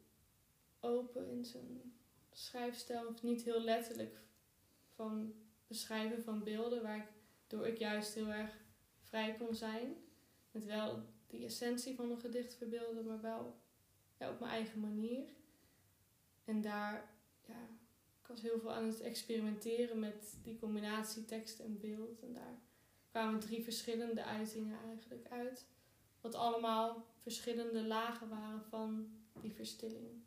[0.79, 1.93] open in zijn
[2.37, 3.07] schrijfstijl.
[3.07, 4.21] Of niet heel letterlijk
[4.95, 5.33] van
[5.67, 6.81] beschrijven van beelden.
[6.81, 8.51] Waardoor ik juist heel erg
[9.01, 9.95] vrij kon zijn.
[10.51, 13.61] Met wel die essentie van een gedicht verbeelden, maar wel
[14.19, 15.23] op mijn eigen manier.
[16.45, 17.09] En daar,
[17.45, 17.67] ja,
[18.21, 22.21] ik was heel veel aan het experimenteren met die combinatie tekst en beeld.
[22.21, 22.59] En daar
[23.09, 25.65] kwamen drie verschillende uitingen eigenlijk uit.
[26.21, 30.25] Wat allemaal verschillende lagen waren van die verstilling.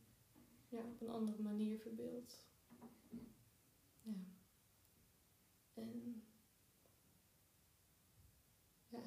[0.70, 2.46] Ja, op een andere manier verbeeld.
[2.68, 4.12] Ja.
[5.74, 6.22] En
[8.88, 8.98] ja.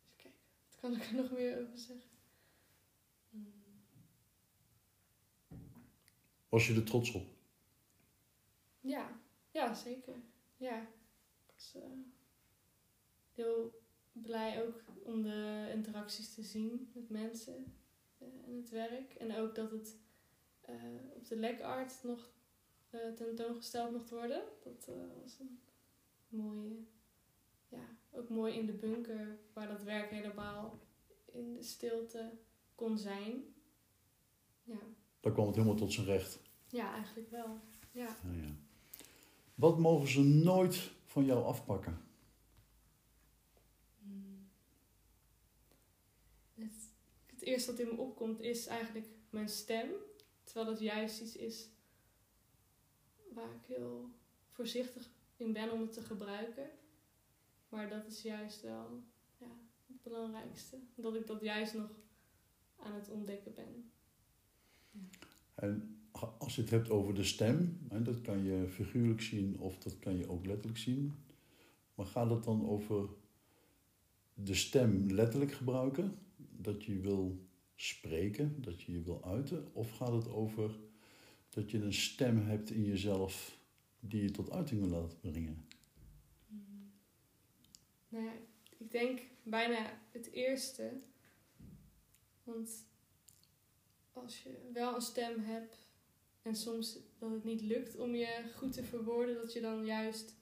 [0.00, 2.10] Even kijken, wat kan ik er nog meer over zeggen?
[3.30, 3.52] Hmm.
[6.48, 7.26] Was je er trots op?
[8.80, 10.14] Ja, ja zeker.
[10.56, 10.80] Ja.
[11.46, 11.90] Ik was eh,
[13.32, 13.80] heel
[14.12, 17.76] blij ook om de interacties te zien met mensen
[18.46, 19.14] en het werk.
[19.14, 19.96] En ook dat het
[20.60, 20.74] eh,
[21.14, 22.30] op de Lek Art nog
[22.90, 24.42] eh, tentoongesteld mocht worden.
[24.62, 25.60] Dat eh, was een
[26.28, 26.76] mooie,
[27.68, 30.78] ja, ook mooi in de bunker waar dat werk helemaal
[31.24, 32.30] in de stilte
[32.74, 33.54] kon zijn.
[34.62, 34.78] Ja,
[35.20, 36.40] Daar kwam het helemaal tot zijn recht.
[36.68, 37.60] ja eigenlijk wel.
[37.90, 38.16] Ja.
[38.24, 38.54] Ja, ja.
[39.54, 42.00] Wat mogen ze nooit van jou afpakken?
[44.02, 44.48] Hmm.
[47.42, 49.88] Het, eerste wat in me opkomt is eigenlijk mijn stem.
[50.44, 51.68] Terwijl dat juist iets is
[53.34, 54.10] waar ik heel
[54.50, 56.70] voorzichtig in ben om het te gebruiken.
[57.68, 59.02] Maar dat is juist wel
[59.38, 59.46] ja,
[59.86, 60.76] het belangrijkste.
[60.94, 61.90] Dat ik dat juist nog
[62.76, 63.90] aan het ontdekken ben.
[65.54, 65.98] En
[66.38, 69.98] als je het hebt over de stem, hè, dat kan je figuurlijk zien of dat
[69.98, 71.12] kan je ook letterlijk zien.
[71.94, 73.08] Maar gaat het dan over
[74.34, 76.18] de stem letterlijk gebruiken?
[76.62, 79.74] Dat je wil spreken, dat je je wil uiten?
[79.74, 80.70] Of gaat het over
[81.48, 83.58] dat je een stem hebt in jezelf
[84.00, 85.66] die je tot uiting wil laten brengen?
[88.08, 88.32] Nou ja,
[88.78, 91.00] ik denk bijna het eerste.
[92.44, 92.70] Want
[94.12, 95.86] als je wel een stem hebt
[96.42, 100.34] en soms dat het niet lukt om je goed te verwoorden, dat je dan juist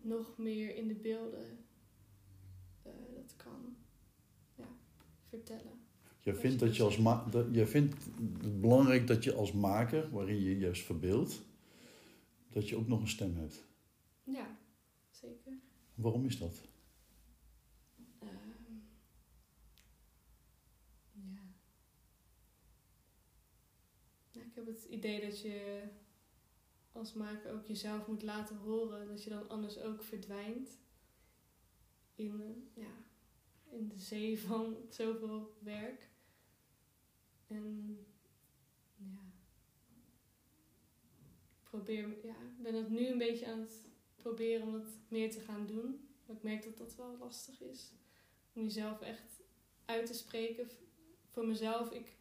[0.00, 1.64] nog meer in de beelden
[2.82, 3.76] eh, dat kan
[5.28, 5.86] vertellen.
[6.20, 6.96] Je vindt, dat je, als
[7.52, 7.94] je vindt
[8.42, 11.42] het belangrijk dat je als maker, waarin je juist verbeeldt,
[12.50, 13.64] dat je ook nog een stem hebt.
[14.24, 14.58] Ja,
[15.10, 15.52] zeker.
[15.94, 16.60] Waarom is dat?
[18.18, 18.28] Ehm,
[21.12, 21.40] ja.
[24.32, 25.82] Nou, ik heb het idee dat je
[26.92, 30.78] als maker ook jezelf moet laten horen, dat je dan anders ook verdwijnt
[32.14, 33.07] in, ja,
[33.70, 36.08] in de zee van zoveel werk.
[37.46, 37.98] En
[38.96, 39.32] ja,
[41.48, 43.84] ik probeer, ja, ben het nu een beetje aan het
[44.16, 46.08] proberen om dat meer te gaan doen.
[46.26, 47.92] Maar ik merk dat dat wel lastig is.
[48.52, 49.40] Om jezelf echt
[49.84, 50.68] uit te spreken.
[51.30, 52.16] Voor mezelf, ik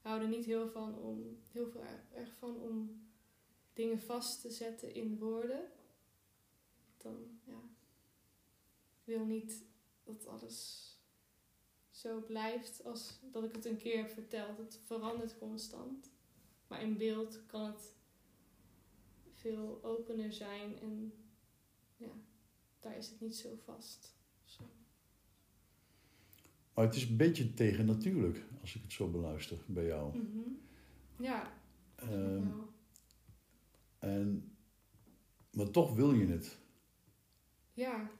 [0.00, 3.06] hou er niet heel, van om, heel veel erg van om
[3.72, 5.70] dingen vast te zetten in woorden.
[6.96, 7.60] Dan, ja,
[8.90, 9.64] ik wil niet
[10.12, 10.90] dat alles
[11.90, 14.58] zo blijft als dat ik het een keer heb verteld.
[14.58, 16.10] Het verandert constant.
[16.66, 17.94] Maar in beeld kan het
[19.32, 21.12] veel opener zijn en
[21.96, 22.12] ja,
[22.80, 24.14] daar is het niet zo vast.
[24.44, 24.62] Zo.
[26.74, 30.18] Maar het is een beetje tegennatuurlijk als ik het zo beluister bij jou.
[30.18, 30.60] Mm
[31.18, 31.60] Ja.
[32.02, 32.70] Um,
[33.98, 34.56] en,
[35.52, 36.58] maar toch wil je het.
[37.72, 38.10] Ja.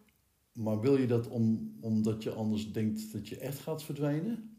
[0.53, 4.57] Maar wil je dat om, omdat je anders denkt dat je echt gaat verdwijnen?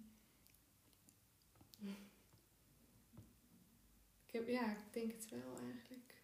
[4.26, 6.22] Ik heb, ja, ik denk het wel eigenlijk.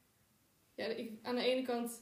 [0.75, 2.01] Ja, ik, aan de ene kant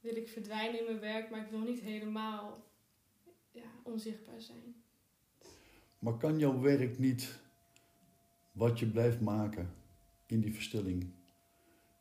[0.00, 2.64] wil ik verdwijnen in mijn werk, maar ik wil niet helemaal
[3.50, 4.74] ja, onzichtbaar zijn.
[5.98, 7.38] Maar kan jouw werk niet,
[8.52, 9.74] wat je blijft maken
[10.26, 11.06] in die verstilling,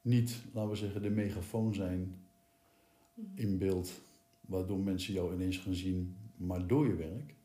[0.02, 2.18] niet, laten we zeggen, de megafoon zijn
[3.16, 3.38] Mhm.
[3.40, 4.02] in beeld,
[4.48, 7.36] waardoor mensen jou ineens gaan zien, maar door je werk?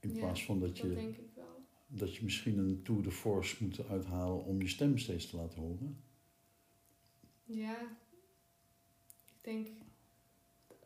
[0.00, 1.64] In Ja, plaats van dat Dat je, denk ik wel.
[1.86, 5.60] dat je misschien een tour de force moet uithalen om je stem steeds te laten
[5.60, 6.00] horen.
[7.44, 7.80] Ja,
[9.26, 9.68] ik denk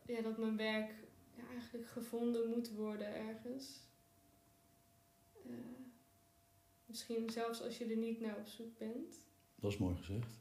[0.05, 0.93] ja, dat mijn werk
[1.37, 3.79] ja, eigenlijk gevonden moet worden ergens.
[5.45, 5.51] Eh,
[6.85, 9.15] misschien zelfs als je er niet naar op zoek bent.
[9.55, 10.39] Dat is mooi gezegd.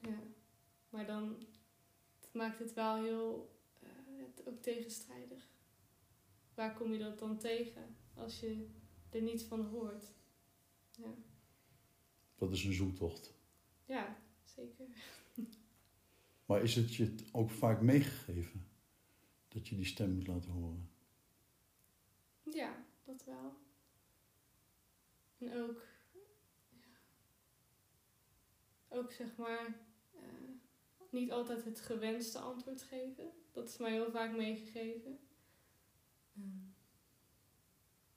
[0.00, 0.18] Ja.
[0.90, 1.36] Maar dan
[2.32, 3.57] maakt het wel heel
[4.46, 5.48] ook tegenstrijdig.
[6.54, 8.66] Waar kom je dat dan tegen als je
[9.10, 10.04] er niet van hoort?
[10.96, 11.14] Ja,
[12.36, 13.34] Dat is een zoektocht.
[13.84, 14.86] ja zeker.
[16.46, 18.66] Maar is het je ook vaak meegegeven
[19.48, 20.90] dat je die stem moet laten horen?
[22.42, 23.56] Ja, dat wel.
[25.38, 25.82] En ook,
[26.70, 26.88] ja,
[28.88, 29.78] ook zeg maar,
[30.14, 30.20] eh,
[31.12, 33.30] niet altijd het gewenste antwoord geven.
[33.52, 35.18] Dat is mij heel vaak meegegeven.
[36.36, 36.46] Ehm,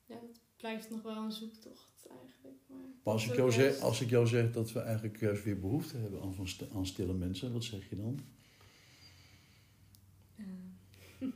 [0.05, 2.57] ja, dat blijft nog wel een zoektocht eigenlijk.
[2.67, 5.59] Maar, Maar als ik, jou zeg, als ik jou zeg dat we eigenlijk juist weer
[5.59, 8.19] behoefte hebben aan, st- aan stille mensen, wat zeg je dan?
[10.35, 10.45] Ja.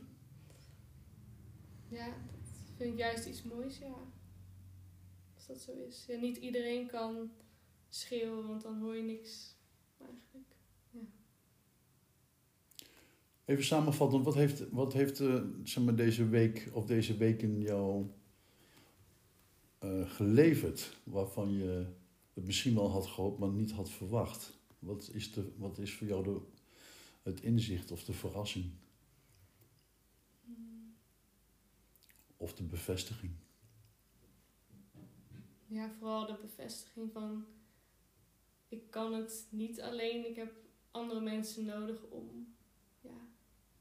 [1.98, 3.94] ja, dat vind ik juist iets moois, ja.
[5.34, 6.04] Als dat zo is.
[6.08, 7.30] Ja, niet iedereen kan
[7.88, 9.54] schreeuwen, want dan hoor je niks
[9.98, 10.54] eigenlijk.
[13.46, 18.10] Even samenvattend, wat heeft, wat heeft eh, zeg maar deze week of deze weken jou
[19.78, 21.86] eh, geleverd waarvan je
[22.34, 24.58] het misschien wel had gehoopt, maar niet had verwacht?
[24.78, 26.40] Wat is, de, wat is voor jou de,
[27.22, 28.70] het inzicht of de verrassing
[32.36, 33.32] of de bevestiging?
[35.66, 37.44] Ja, vooral de bevestiging van
[38.68, 40.28] ik kan het niet alleen.
[40.28, 40.52] Ik heb
[40.90, 42.55] andere mensen nodig om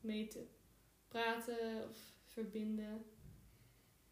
[0.06, 0.46] mee te
[1.08, 3.06] praten of verbinden.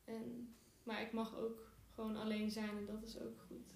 [0.03, 3.73] En, maar ik mag ook gewoon alleen zijn en dat is ook goed.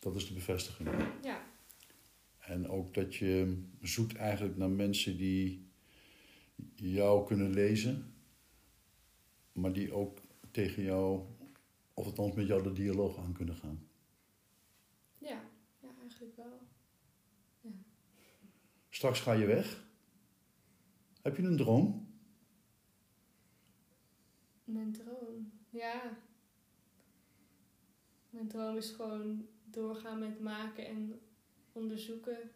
[0.00, 0.88] Dat is de bevestiging.
[1.22, 1.42] Ja,
[2.38, 5.68] En ook dat je zoekt eigenlijk naar mensen die
[6.74, 8.14] jou kunnen lezen,
[9.52, 10.18] maar die ook
[10.50, 11.22] tegen jou,
[11.94, 13.88] of althans met jou de dialoog aan kunnen gaan.
[15.18, 15.42] ja,
[15.80, 16.60] ja eigenlijk wel.
[18.88, 19.89] Straks ga je weg.
[21.22, 22.08] Heb je een droom?
[24.64, 26.18] Mijn droom, ja.
[28.30, 31.20] Mijn droom is gewoon doorgaan met maken en
[31.72, 32.50] onderzoeken,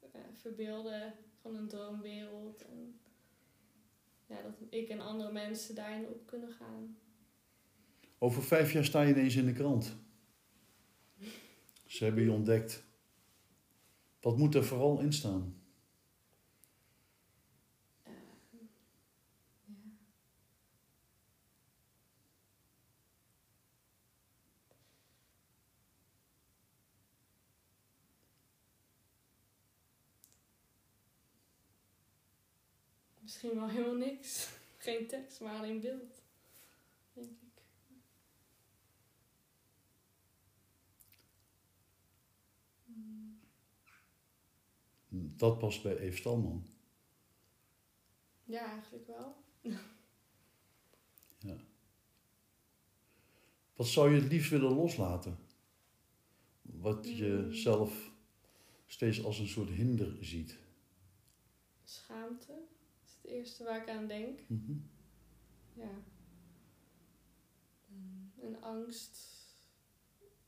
[0.00, 2.64] eh, verbeelden van een droomwereld.
[2.64, 3.00] En
[4.26, 6.96] ja, dat ik en andere mensen daarin op kunnen gaan.
[8.18, 9.96] Over vijf jaar sta je ineens in de krant.
[11.86, 12.84] Ze hebben je ontdekt.
[14.20, 15.61] Wat moet er vooral in staan?
[33.42, 34.48] misschien wel helemaal niks.
[34.76, 36.22] Geen tekst, maar alleen beeld.
[37.12, 37.62] Denk ik.
[45.08, 46.66] Hm, dat past bij Eve Stalman.
[48.44, 49.36] Ja, eigenlijk wel.
[51.38, 51.56] ja.
[53.74, 55.38] Wat zou je het liefst willen loslaten?
[56.62, 57.52] Wat je hmm.
[57.52, 58.10] zelf
[58.86, 60.58] steeds als een soort hinder ziet.
[61.84, 62.71] Schaamte
[63.22, 64.40] het eerste waar ik aan denk.
[64.46, 64.72] Mhm.
[65.74, 65.90] Ja.
[67.88, 69.30] Mm, En angst.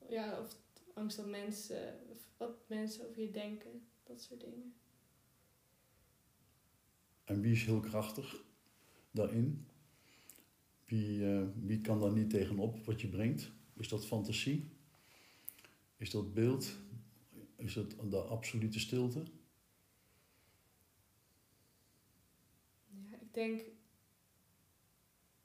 [0.09, 0.57] Ja, of
[0.95, 1.99] angst dat mensen,
[2.37, 3.87] wat mensen over je denken.
[4.03, 4.75] Dat soort dingen.
[7.25, 8.45] En wie is heel krachtig
[9.11, 9.67] daarin?
[10.85, 13.51] Wie, eh, wie kan daar niet tegenop wat je brengt?
[13.77, 14.69] Is dat fantasie?
[15.97, 16.77] Is dat beeld?
[17.57, 19.23] Is het de absolute stilte?
[23.11, 23.62] Ja, ik denk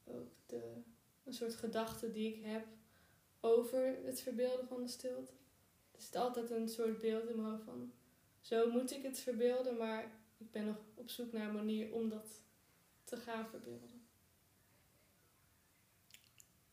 [0.04, 0.82] ook de,
[1.24, 2.66] een soort gedachte die ik heb
[3.40, 5.32] over het verbeelden van de stilte.
[5.92, 7.92] Er zit altijd een soort beeld in mijn hoofd van,
[8.40, 12.08] zo moet ik het verbeelden, maar ik ben nog op zoek naar een manier om
[12.08, 12.42] dat
[13.04, 14.08] te gaan verbeelden.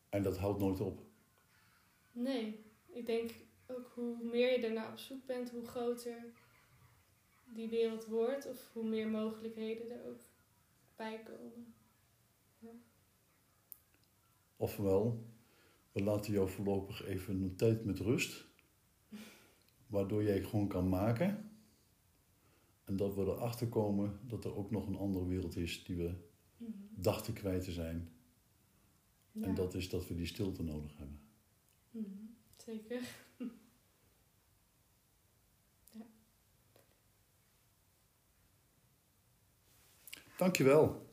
[0.08, 1.00] En dat houdt nooit op.
[2.12, 3.30] Nee, ik denk
[3.66, 6.32] ook hoe meer je ernaar op zoek bent, hoe groter
[7.44, 10.20] die wereld wordt of hoe meer mogelijkheden er ook
[10.98, 11.74] bij komen.
[14.56, 15.26] Ofwel,
[15.92, 18.46] we laten jou voorlopig even een tijd met rust.
[19.86, 21.50] Waardoor jij gewoon kan maken.
[22.84, 26.14] En dat we erachter komen dat er ook nog een andere wereld is die we
[26.56, 26.72] Mhm.
[26.90, 28.12] dachten kwijt te zijn.
[29.32, 29.42] Ja.
[29.46, 31.20] En dat is dat we die stilte nodig hebben.
[31.90, 32.06] Mhm,
[32.56, 33.02] Zeker.
[40.38, 41.10] Dankjewel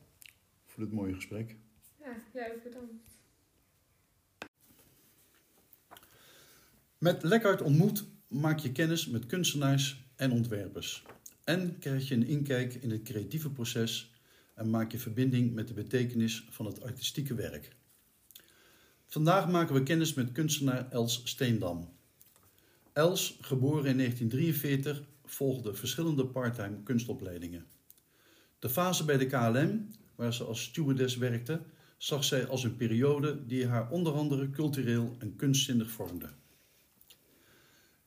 [0.66, 1.56] voor dit mooie gesprek.
[2.00, 3.04] Ja, jij ook bedankt.
[6.98, 11.06] Met Lekkert ontmoet maak je kennis met kunstenaars en ontwerpers.
[11.44, 14.14] En krijg je een inkijk in het creatieve proces
[14.54, 17.76] en maak je verbinding met de betekenis van het artistieke werk.
[19.06, 21.94] Vandaag maken we kennis met kunstenaar Els Steendam.
[22.94, 27.66] Els, geboren in 1943, volgde verschillende parttime kunstopleidingen.
[28.66, 31.62] De fase bij de KLM, waar ze als stewardess werkte,
[31.98, 36.30] zag zij als een periode die haar onder andere cultureel en kunstzinnig vormde.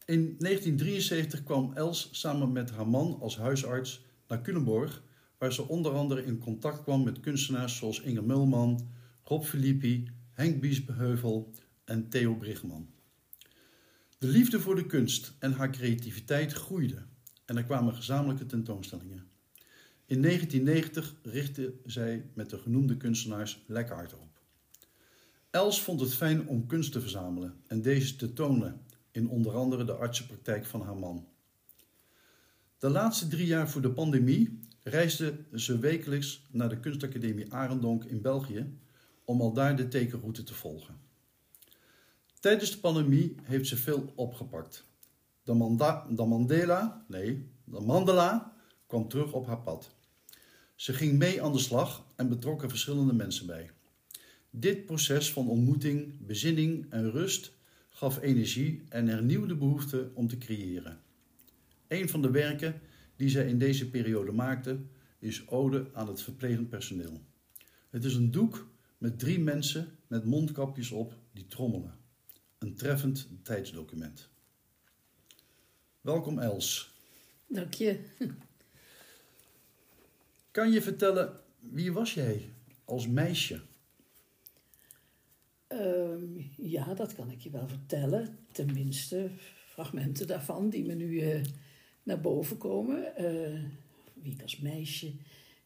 [0.05, 5.03] In 1973 kwam Els samen met haar man als huisarts naar Culemborg,
[5.39, 8.89] waar ze onder andere in contact kwam met kunstenaars zoals Inge Mulman,
[9.23, 12.89] Rob Filippi, Henk Biesbeheuvel en Theo Brigman.
[14.19, 17.03] De liefde voor de kunst en haar creativiteit groeide
[17.45, 19.37] en er kwamen gezamenlijke tentoonstellingen.
[20.09, 24.41] In 1990 richtte zij met de genoemde kunstenaars Lekkaard op.
[25.51, 29.85] Els vond het fijn om kunst te verzamelen en deze te tonen in onder andere
[29.85, 31.27] de artsenpraktijk van haar man.
[32.79, 38.21] De laatste drie jaar voor de pandemie reisde ze wekelijks naar de kunstacademie Arendonk in
[38.21, 38.79] België
[39.25, 40.97] om al daar de tekenroute te volgen.
[42.41, 44.85] Tijdens de pandemie heeft ze veel opgepakt.
[45.43, 45.77] De,
[46.11, 49.97] de Mandela, nee, de Mandela kwam terug op haar pad.
[50.79, 53.71] Ze ging mee aan de slag en betrok er verschillende mensen bij.
[54.51, 57.53] Dit proces van ontmoeting, bezinning en rust
[57.89, 61.01] gaf energie en hernieuwde behoefte om te creëren.
[61.89, 62.81] Een van de werken
[63.17, 64.81] die zij in deze periode maakte
[65.19, 67.21] is Ode aan het verplegend personeel.
[67.91, 71.99] Het is een doek met drie mensen met mondkapjes op die trommelen.
[72.59, 74.29] Een treffend tijdsdocument.
[76.01, 76.95] Welkom Els.
[77.47, 78.01] Dank je.
[80.59, 82.49] Kan je vertellen wie was jij
[82.85, 83.61] als meisje?
[85.67, 86.23] Ehm,
[86.57, 88.39] ja, dat kan ik je wel vertellen.
[88.53, 89.31] Tenminste,
[89.67, 91.41] fragmenten daarvan die me nu eh,
[92.03, 93.17] naar boven komen.
[93.17, 93.61] Eh,
[94.15, 95.13] wie ik als meisje.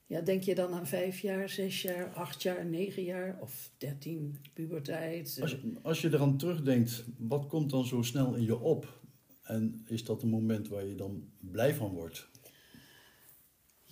[0.07, 4.39] Ja, denk je dan aan vijf jaar, zes jaar, acht jaar, negen jaar of dertien,
[4.53, 5.39] puberteit?
[5.41, 9.01] Als je, als je eraan terugdenkt, wat komt dan zo snel in je op?
[9.43, 12.31] En is dat een moment waar je dan blij van wordt?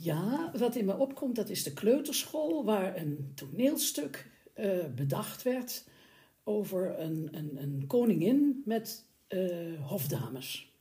[0.02, 5.84] Ja, wat in me opkomt, dat is de kleuterschool, waar een toneelstuk eh, bedacht werd
[6.44, 10.72] over een, een, een koningin met eh, hofdames.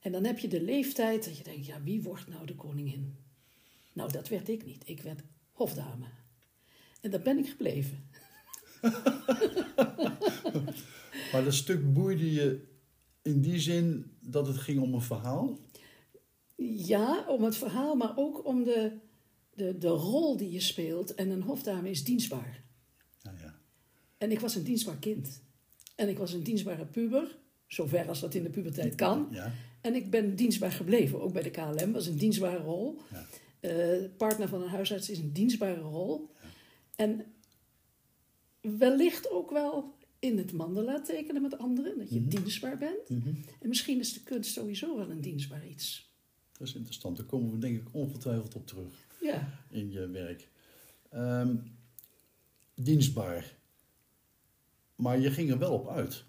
[0.00, 3.16] En dan heb je de leeftijd dat je denkt, ja, wie wordt nou de koningin?
[3.92, 4.82] Nou, dat werd ik niet.
[4.88, 5.22] Ik werd
[5.52, 6.06] hofdame.
[7.00, 8.08] En daar ben ik gebleven.
[11.32, 12.66] Maar dat stuk boeide je
[13.22, 15.58] in die zin dat het ging om een verhaal?
[16.66, 18.92] Ja, om het verhaal, maar ook om de,
[19.54, 21.14] de, de rol die je speelt.
[21.14, 22.64] En een hofdame is dienstbaar.
[23.22, 23.58] Ja, ja.
[24.18, 25.42] En ik was een dienstbaar kind.
[25.94, 27.36] En ik was een dienstbare puber.
[27.66, 29.28] Zover als dat in de puberteit kan.
[29.30, 29.52] Ja.
[29.80, 31.92] En ik ben dienstbaar gebleven, ook bij de KLM.
[31.92, 32.98] was een dienstbare rol.
[33.12, 33.26] Ja.
[33.60, 36.30] Eh, partner van een huisarts is een dienstbare rol.
[36.96, 37.24] En
[38.60, 42.28] wellicht ook wel in het mandala tekenen met anderen, dat je Mhm.
[42.28, 43.08] dienstbaar bent.
[43.08, 43.28] Mhm.
[43.60, 46.07] En misschien is de kunst sowieso wel een dienstbaar iets.
[46.58, 47.16] Dat is interessant.
[47.16, 50.48] Daar komen we denk ik ongetwijfeld op terug Ja, in je werk.
[51.10, 51.56] Ehm,
[52.74, 53.56] dienstbaar.
[54.96, 56.24] Maar je ging er wel op uit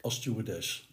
[0.00, 0.88] als stewardess.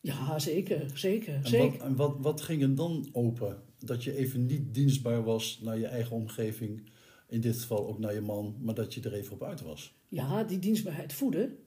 [0.00, 1.78] ja zeker, zeker, En, zeker.
[1.78, 3.62] wat, en wat, wat ging er dan open?
[3.78, 6.90] Dat je even niet dienstbaar was naar je eigen omgeving.
[7.28, 9.94] In dit geval ook naar je man, maar dat je er even op uit was.
[10.08, 11.58] Ja, die dienstbaarheid voeden.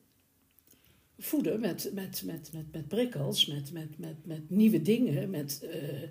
[1.22, 6.04] Voeden met, met, met, met, met prikkels, met, met, met, met nieuwe dingen, met, eh,
[6.04, 6.10] eh,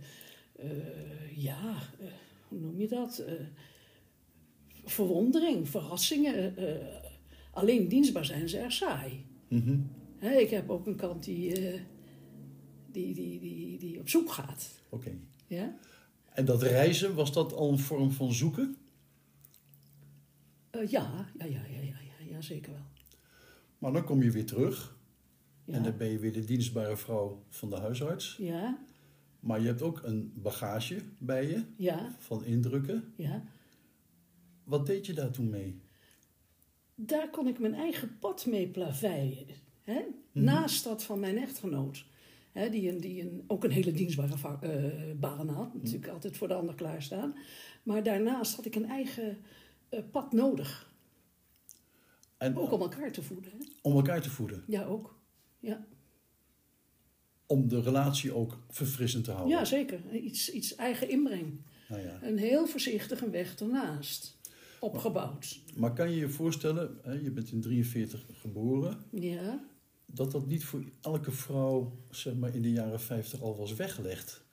[1.37, 2.07] ja, eh,
[2.49, 3.25] hoe noem je dat?
[4.85, 6.55] Verwondering, verrassingen.
[7.51, 9.25] alleen dienstbaar zijn is erg saai.
[9.49, 9.79] Mhm.
[10.21, 11.55] Ik heb ook een kant die,
[12.93, 14.71] die, die, die, die op zoek gaat.
[14.89, 15.11] Oké.
[15.47, 15.79] Ja?
[16.33, 18.77] En dat reizen, was dat al een vorm van zoeken?
[20.73, 21.97] Ja, ja, ja, ja,
[22.31, 22.87] ja, zeker wel.
[23.79, 24.98] Maar dan kom je weer terug.
[25.71, 28.37] En dan ben je weer de dienstbare vrouw van de huisarts.
[28.41, 28.79] ja,
[29.41, 33.13] Maar je hebt ook een bagage bij je ja, van indrukken.
[33.17, 33.43] ja.
[34.65, 35.81] Wat deed je daar toen mee?
[37.01, 39.47] daar kon ik mijn eigen pad mee plaveien.
[39.85, 40.01] Hè?
[40.33, 40.45] Mhm.
[40.45, 42.05] Naast dat van mijn echtgenoot.
[42.53, 45.75] Hè, die een, die een, ook een hele dienstbare va- eh, baan had.
[45.75, 47.35] Natuurlijk altijd voor de ander klaarstaan.
[47.83, 49.39] Maar daarnaast had ik een eigen
[49.89, 50.93] eh, pad nodig.
[52.37, 53.51] En Ook om elkaar te voeden.
[53.53, 53.59] Hè?
[53.83, 54.65] om elkaar te voeden.
[54.67, 55.18] Ja, ook.
[55.59, 55.87] Ja,
[57.47, 59.57] Om de relatie ook verfrissend te houden.
[59.59, 60.01] ja zeker.
[60.15, 61.61] Iets, iets eigen inbreng.
[61.89, 62.19] Nou ja.
[62.23, 64.37] Een heel voorzichtig een weg ernaast.
[64.81, 65.61] Opgebouwd.
[65.77, 69.65] Maar kan je je voorstellen, hè, je bent in 43 geboren, Ja,
[70.07, 74.45] dat dat niet voor elke vrouw zeg maar, in de jaren 50 al was weggelegd?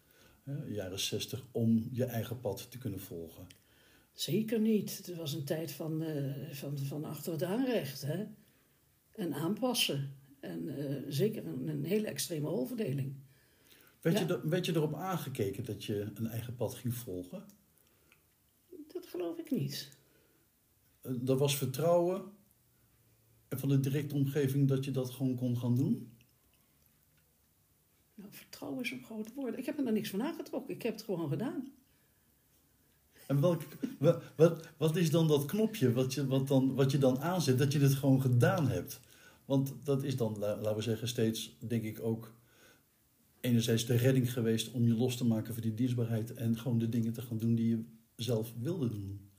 [0.43, 3.47] Hè, jaren 60, om je eigen pad te kunnen volgen.
[4.13, 4.97] zeker niet.
[5.05, 8.01] Het was een tijd van, eh, van, van achter het aanrecht.
[8.01, 8.25] Hè?
[9.15, 10.13] En aanpassen.
[10.45, 13.13] En eh, zeker een, een hele extreme rolverdeling.
[14.01, 14.25] Werd, Ja.
[14.27, 17.43] je, er- werd je erop aangekeken dat je een eigen pad ging volgen?
[18.93, 19.97] Dat geloof ik niet.
[21.01, 22.23] Eh, Er was vertrouwen
[23.49, 26.11] van de directe omgeving dat je dat gewoon kon gaan doen?
[28.15, 29.57] Nou, vertrouwen is een groot woord.
[29.57, 30.73] Ik heb me daar niks van aangetrokken.
[30.75, 31.73] Ik heb het gewoon gedaan.
[33.27, 33.61] En welk,
[33.99, 37.57] wa- wat, wat is dan dat knopje wat je, wat, dan, wat je dan aanzet,
[37.57, 38.99] dat je het gewoon gedaan hebt?
[39.45, 42.35] Want dat is dan, la- laten we zeggen, steeds, denk ik ook,
[43.39, 46.89] enerzijds de redding geweest om je los te maken van die dienstbaarheid en gewoon de
[46.89, 47.83] dingen te gaan doen die je
[48.15, 49.29] zelf wilde doen.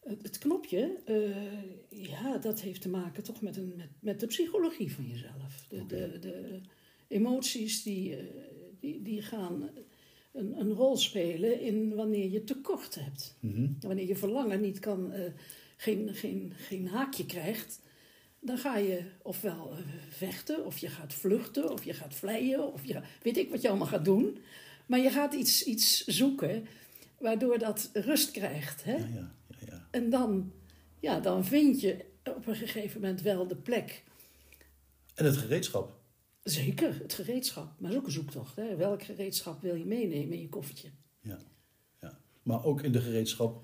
[0.00, 4.26] Het, het knopje, eh, ja, dat heeft te maken toch met, een, met, met de
[4.26, 5.66] psychologie van jezelf.
[5.68, 6.60] De, de, de
[7.08, 8.24] emoties die, eh,
[8.80, 9.70] die, die gaan
[10.32, 13.36] een, een rol spelen in wanneer je tekort hebt.
[13.40, 13.72] Mhm.
[13.80, 15.32] Wanneer je verlangen niet kan, eh,
[15.76, 17.80] geen, geen, geen haakje krijgt,
[18.44, 19.78] dan ga je ofwel eh,
[20.08, 23.68] vechten, of je gaat vluchten, of je gaat vleien, of je, weet ik wat je
[23.68, 24.38] allemaal gaat doen.
[24.86, 26.66] Maar je gaat iets, iets zoeken
[27.18, 28.84] waardoor dat rust krijgt.
[28.84, 28.96] Hè?
[28.96, 29.86] Ja, ja, ja, ja.
[29.90, 30.52] En dan,
[31.00, 34.02] ja, dan vind je op een gegeven moment wel de plek.
[35.14, 36.02] En het gereedschap.
[36.42, 37.80] Zeker, het gereedschap.
[37.80, 38.56] Maar is ook een zoektocht.
[38.56, 38.76] Hè?
[38.76, 40.88] Welk gereedschap wil je meenemen in je koffertje?
[41.20, 41.38] Ja,
[42.00, 42.18] ja.
[42.42, 43.62] Maar ook in de gereedschap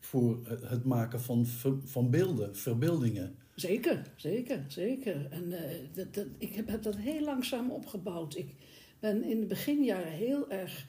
[0.00, 1.46] voor het maken van,
[1.84, 3.38] van beelden, verbeeldingen.
[3.60, 5.26] Zeker, zeker, zeker.
[5.30, 8.36] En eh, dat, dat, ik heb, heb dat heel langzaam opgebouwd.
[8.36, 8.54] Ik
[8.98, 10.86] ben in de beginjaren heel erg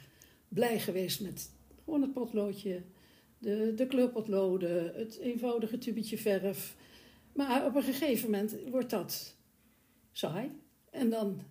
[0.48, 1.52] blij geweest met
[1.84, 2.82] gewoon het potloodje,
[3.38, 6.76] de, de kleurpotloden, het eenvoudige tubetje verf.
[7.34, 9.36] Maar op een gegeven moment wordt dat
[10.12, 10.52] saai.
[10.92, 11.42] En dan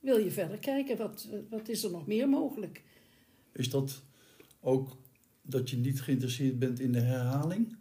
[0.00, 2.82] wil je verder kijken, wat, wat is er nog meer mogelijk?
[3.52, 4.02] Is dat
[4.60, 4.96] ook
[5.42, 7.76] dat je niet geïnteresseerd bent in de herhaling?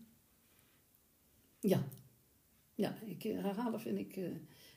[1.60, 1.88] Ja,
[2.78, 4.24] ja ik, eh, herhalen vind ik, eh,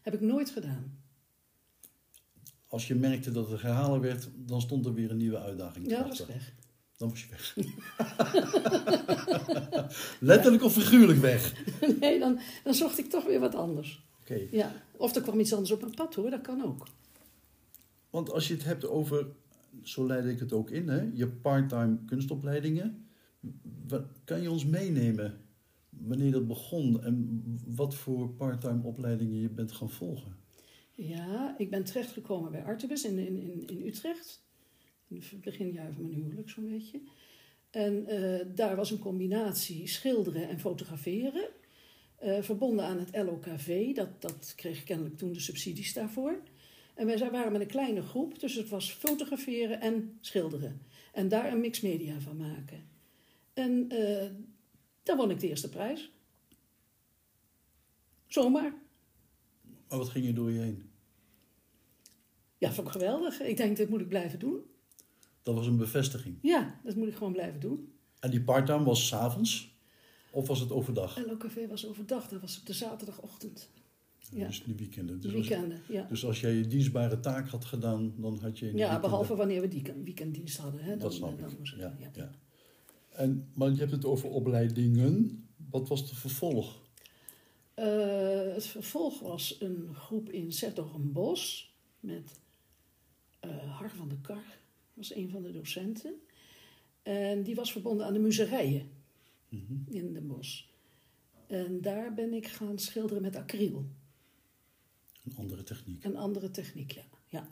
[0.02, 0.98] heb ik nooit gedaan.
[2.66, 5.90] Als je merkte dat het herhalen werd, dan stond er weer een nieuwe uitdaging.
[5.90, 6.54] Ja, dat was weg.
[6.96, 7.56] Dan was je weg.
[10.30, 11.54] Letterlijk of figuurlijk weg?
[12.00, 14.04] Nee, dan, dan zocht ik toch weer wat anders.
[14.20, 14.46] Oké.
[14.50, 16.86] Ja, of er kwam iets anders op mijn pad hoor, dat kan ook.
[18.10, 19.26] Want als je het hebt over,
[19.82, 23.08] zo leid ik het ook in, hè, je parttime kunstopleidingen.
[24.24, 25.40] Kan je ons meenemen
[25.90, 30.36] wanneer dat begon en wat voor parttime opleidingen je bent gaan volgen?
[30.94, 34.42] Ja, ik ben terechtgekomen bij Artebus in, in, in, Utrecht.
[35.08, 37.00] In het beginjaar van mijn huwelijk zo'n beetje.
[37.70, 41.48] En eh, daar was een combinatie schilderen en fotograferen.
[42.16, 46.42] eh, verbonden aan het LOKV, dat, dat kreeg kennelijk toen de subsidies daarvoor.
[46.94, 50.80] En wij waren met een kleine groep, dus het was fotograferen en schilderen.
[51.12, 52.88] En daar een mix media van maken.
[53.52, 54.22] En uh,
[55.10, 56.10] daar won ik de eerste prijs.
[58.26, 58.74] Zomaar.
[59.88, 60.90] Maar wat ging je door je heen?
[62.58, 63.40] Ja, vond ik geweldig.
[63.40, 64.60] Ik denk, dit moet ik blijven doen.
[65.42, 66.38] Dat was een bevestiging?
[66.42, 67.92] Ja, dat moet ik gewoon blijven doen.
[68.20, 69.78] En die parttime was s'avonds?
[70.30, 71.24] Of was het overdag?
[71.24, 72.28] En Café was overdag.
[72.28, 73.70] Dat was op de zaterdagochtend.
[74.32, 74.46] Ja.
[74.46, 75.20] Dus die weekenden.
[75.20, 76.06] Dus weekenden, als, ja.
[76.08, 78.74] Dus als jij je dienstbare taak had gedaan, dan had je...
[78.74, 80.80] Ja, behalve wanneer we die weekenddienst hadden.
[80.80, 81.56] Hè, dan, dat snap dan ik.
[81.58, 82.30] Het, ja, ja.
[83.10, 85.44] En, maar je hebt het over opleidingen.
[85.70, 86.80] Wat was de vervolg?
[87.76, 90.52] Uh, het vervolg was een groep in
[90.98, 92.40] Bos met
[93.44, 94.44] uh, Har van de Kar,
[94.94, 96.14] was een van de docenten.
[97.02, 98.90] En die was verbonden aan de muzerijen
[99.48, 99.84] mm -hmm.
[99.88, 100.64] in Den Bosch.
[101.46, 103.84] En daar ben ik gaan schilderen met acryl.
[105.24, 106.04] Een andere techniek.
[106.04, 107.04] Een andere techniek, ja.
[107.28, 107.48] ja.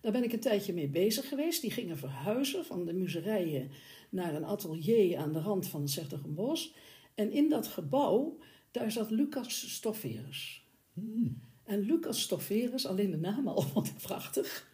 [0.00, 1.60] Daar ben ik een tijdje mee bezig geweest.
[1.60, 3.70] Die gingen verhuizen van de muzerijen
[4.08, 5.88] naar een atelier aan de rand van
[6.34, 6.74] Bos.
[7.14, 8.38] En in dat gebouw,
[8.70, 10.64] daar zat Lucas Stofferus.
[10.92, 11.40] Hmm.
[11.64, 14.68] En Lucas Stofferus, alleen de naam al ik prachtig.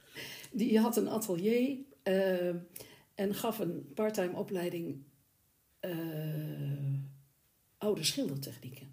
[0.52, 2.54] Die had een atelier uh,
[3.14, 5.02] en gaf een parttime opleiding
[5.80, 6.94] uh,
[7.78, 8.92] oude schildertechnieken.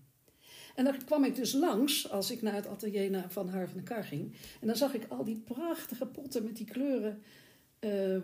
[0.76, 3.84] En dan kwam ik dus langs als ik naar het atelier van Haar van de
[3.84, 4.36] Kar ging.
[4.62, 7.22] En dan zag ik al die prachtige potten met die kleuren
[7.80, 8.18] uh,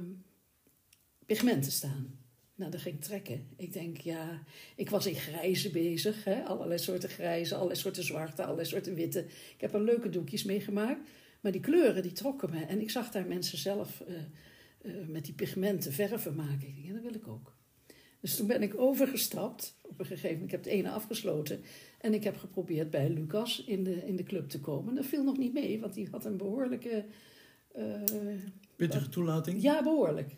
[1.27, 2.19] pigmenten staan.
[2.55, 3.47] Nou, dat ging ik trekken.
[3.55, 4.43] Ik denk, ja,
[4.75, 6.23] ik was in grijze bezig.
[6.23, 6.43] Hè?
[6.43, 9.25] Allerlei soorten grijze, allerlei soorten zwarte, allerlei soorten witte.
[9.25, 11.09] Ik heb er leuke doekjes meegemaakt.
[11.41, 12.65] Maar die kleuren, die trokken me.
[12.65, 14.15] En ik zag daar mensen zelf uh,
[14.81, 16.67] uh, met die pigmenten verven maken.
[16.67, 17.55] Ik denk, ja, dat wil ik ook.
[18.19, 19.77] Dus toen ben ik overgestapt.
[19.81, 21.61] Op een gegeven moment, ik heb het ene afgesloten.
[21.97, 24.95] En ik heb geprobeerd bij Lucas in de, in de club te komen.
[24.95, 27.05] Dat viel nog niet mee, want die had een behoorlijke...
[27.77, 28.01] Uh,
[28.75, 29.61] Pittige toelating?
[29.61, 30.35] Ja, behoorlijk.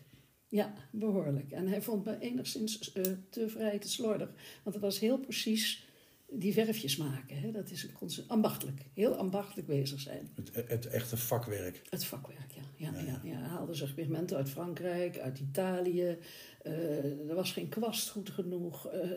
[0.49, 1.51] Ja, behoorlijk.
[1.51, 4.29] En hij vond me enigszins uh, te vrij, te slordig.
[4.63, 5.87] Want het was heel precies
[6.31, 7.39] die verfjes maken.
[7.39, 7.51] Hè?
[7.51, 10.29] Dat is een ambachtelijk, heel ambachtelijk bezig zijn.
[10.35, 11.81] Het, het echte vakwerk.
[11.89, 12.61] Het vakwerk, ja.
[12.75, 13.05] ja, ja.
[13.05, 13.37] ja, ja.
[13.37, 16.17] Hij haalde zich pigmenten uit Frankrijk, uit Italië.
[16.63, 18.93] Uh, er was geen kwast goed genoeg.
[18.93, 19.11] Uh,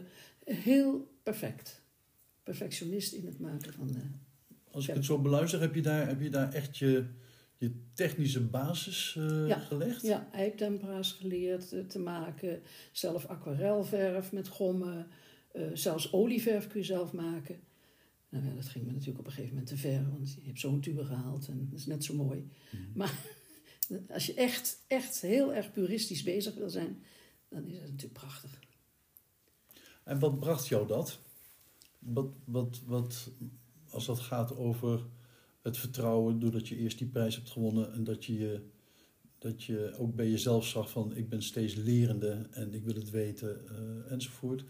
[0.44, 1.82] heel perfect.
[2.42, 4.20] Perfectionist in het maken van...
[4.70, 7.04] Als ik het zo beluister, heb je daar, heb je daar echt je
[7.62, 10.02] je technische basis uh, ja, gelegd?
[10.02, 12.62] Ja, eiptempera's geleerd uh, te maken.
[12.92, 15.06] Zelf aquarelverf met gommen.
[15.54, 17.60] Uh, zelfs olieverf kun je zelf maken.
[18.28, 20.10] Nou ja, dat ging me natuurlijk op een gegeven moment te ver.
[20.10, 22.48] Want je hebt zo'n tube gehaald en dat is net zo mooi.
[22.70, 22.80] Mm.
[22.94, 23.18] Maar
[24.14, 27.02] als je echt, echt heel erg puristisch bezig wil zijn...
[27.48, 28.60] dan is het natuurlijk prachtig.
[30.04, 31.18] En wat bracht jou dat?
[31.98, 33.30] Wat, wat, wat,
[33.90, 35.04] als dat gaat over
[35.62, 38.62] het vertrouwen doordat je eerst die prijs hebt gewonnen en dat je,
[39.38, 43.10] dat je ook bij jezelf zag van ik ben steeds lerende en ik wil het
[43.10, 44.64] weten uh, enzovoort.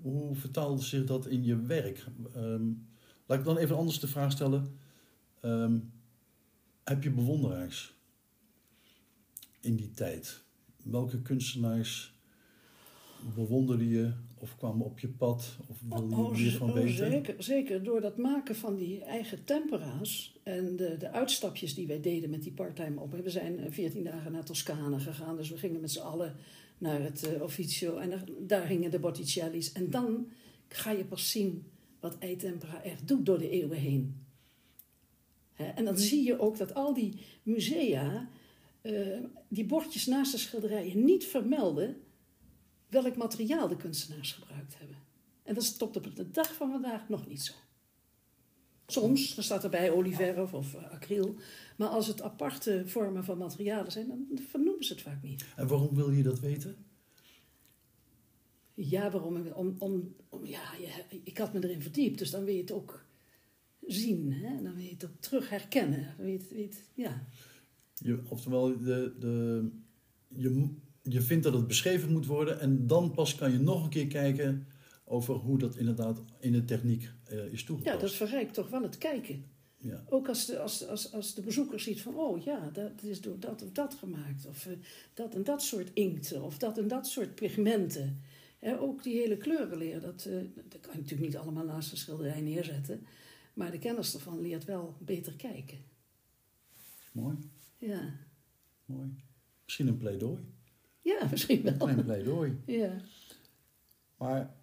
[0.00, 2.06] Hoe vertaalde zich dat in je werk?
[2.36, 2.86] Um,
[3.26, 4.78] laat ik dan even anders de vraag stellen.
[5.42, 5.92] Um,
[6.84, 7.94] heb je bewonderaars
[9.60, 10.42] in die tijd?
[10.82, 12.14] Welke kunstenaars
[13.34, 14.12] bewonderde je
[14.44, 15.56] of kwamen op je pad?
[15.68, 17.10] Of wilde je oh, meer van oh, weten?
[17.10, 17.82] Zeker, zeker.
[17.82, 22.42] Door dat maken van die eigen tempera's en de, de uitstapjes die wij deden met
[22.42, 23.12] die parttime op.
[23.12, 26.34] We zijn veertien dagen naar Toscane gegaan, dus we gingen met z'n allen
[26.78, 29.72] naar het uh, officio en daar, daar hingen de Botticelli's.
[29.72, 30.28] En dan
[30.68, 31.64] ga je pas zien
[32.00, 34.24] wat eitempera echt doet door de eeuwen heen.
[35.54, 38.28] En dan zie je ook dat al die musea
[38.82, 39.18] uh,
[39.48, 41.96] die bordjes naast de schilderijen niet vermelden
[43.02, 44.96] welk materiaal de kunstenaars gebruikt hebben.
[45.42, 47.52] En dat is tot op de dag van vandaag nog niet zo.
[48.86, 51.36] Soms dan staat erbij olieverf of uh, acryl.
[51.76, 55.44] Maar als het aparte vormen van materialen zijn, dan vernoemen ze het vaak niet.
[55.56, 56.76] En waarom wil je dat weten?
[58.74, 59.46] Ja, waarom?
[59.46, 60.62] Om, om, om ja,
[61.24, 63.04] ik had me erin verdiept, dus dan wil je het ook
[63.86, 64.32] zien.
[64.32, 64.62] Hè?
[64.62, 66.14] Dan wil je het ook terug herkennen.
[66.18, 67.26] Weet, weet, ja.
[67.94, 69.68] je, oftewel, de, de,
[70.28, 70.74] je,
[71.08, 74.06] je vindt dat het beschreven moet worden en dan pas kan je nog een keer
[74.06, 74.66] kijken
[75.04, 77.94] over hoe dat inderdaad in de techniek uh, is toegepast.
[77.94, 79.44] Ja, dat verrijkt toch wel het kijken.
[79.76, 80.04] Ja.
[80.08, 83.38] Ook als de, als, als, als de bezoeker ziet van, oh ja, dat is door
[83.38, 84.46] dat of dat gemaakt.
[84.46, 84.72] Of uh,
[85.14, 86.42] dat en dat soort inkten.
[86.42, 88.20] Of dat en dat soort pigmenten.
[88.58, 91.96] He, ook die hele kleurenleer, dat, uh, dat kan je natuurlijk niet allemaal naast een
[91.96, 93.06] schilderij neerzetten.
[93.54, 95.78] Maar de kennis ervan leert wel beter kijken.
[97.12, 97.36] Mooi.
[97.78, 98.12] Ja.
[98.84, 99.14] Mooi.
[99.64, 100.38] Misschien een pleidooi.
[101.04, 101.76] Ja, misschien wel.
[101.76, 102.56] Klein pleidooi.
[102.66, 102.96] Ja.
[104.16, 104.54] Maar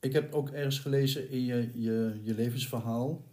[0.00, 3.24] ik heb ook ergens gelezen in je, je, je levensverhaal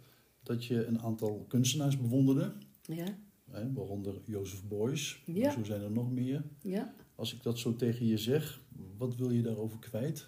[0.42, 2.52] dat je een aantal kunstenaars bewonderde.
[2.82, 3.18] Ja,
[3.50, 5.22] Hè, waaronder Jozef Beuys.
[5.26, 5.50] Ja.
[5.50, 6.44] Zo zijn er nog meer.
[6.62, 6.94] ja.
[7.14, 8.60] Als ik dat zo tegen je zeg,
[8.96, 10.26] wat wil je daarover kwijt?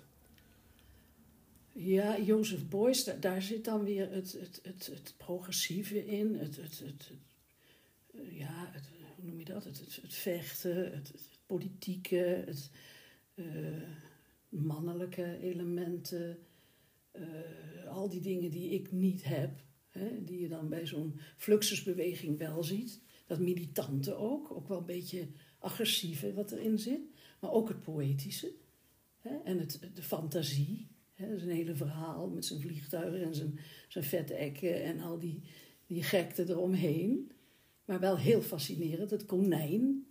[1.73, 6.35] Ja, Jozef Beuys, daar, daar zit dan weer het, het, het, het progressieve in.
[6.35, 7.11] Het, het, het,
[8.31, 9.65] ja, het, hoe noem je dat?
[9.65, 11.13] Het, het, het vechten, het
[11.49, 12.71] politieke, het
[13.35, 13.45] eh,
[14.49, 16.39] mannelijke elementen.
[17.11, 19.61] eh, al die dingen die ik niet heb.
[19.89, 23.01] Hè, die je dan bij zo'n fluxusbeweging wel ziet.
[23.27, 25.29] Dat militante ook, ook wel een beetje
[25.59, 27.01] agressieve wat erin zit.
[27.41, 28.53] Maar ook het poëtische.
[29.19, 30.89] Hè, en het, de fantasie.
[31.13, 35.43] Hè, zijn hele verhaal met zijn vliegtuigen en zijn, zijn vette ekken en al die,
[35.87, 37.31] die gekte eromheen.
[37.85, 40.07] Maar wel heel fascinerend, het konijn.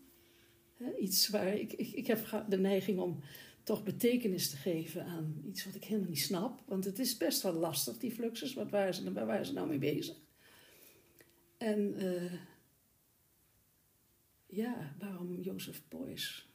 [1.00, 3.20] Iets waar ik, ik, ik heb de neiging om
[3.64, 6.62] toch betekenis te geven aan iets wat ik helemaal niet snap.
[6.66, 8.54] Want het is best wel lastig, die fluxus.
[8.54, 10.16] Wat waren ze, waar waren ze nou mee bezig?
[11.58, 12.34] En eh,
[14.46, 16.48] ja, waarom Jozef Beuys?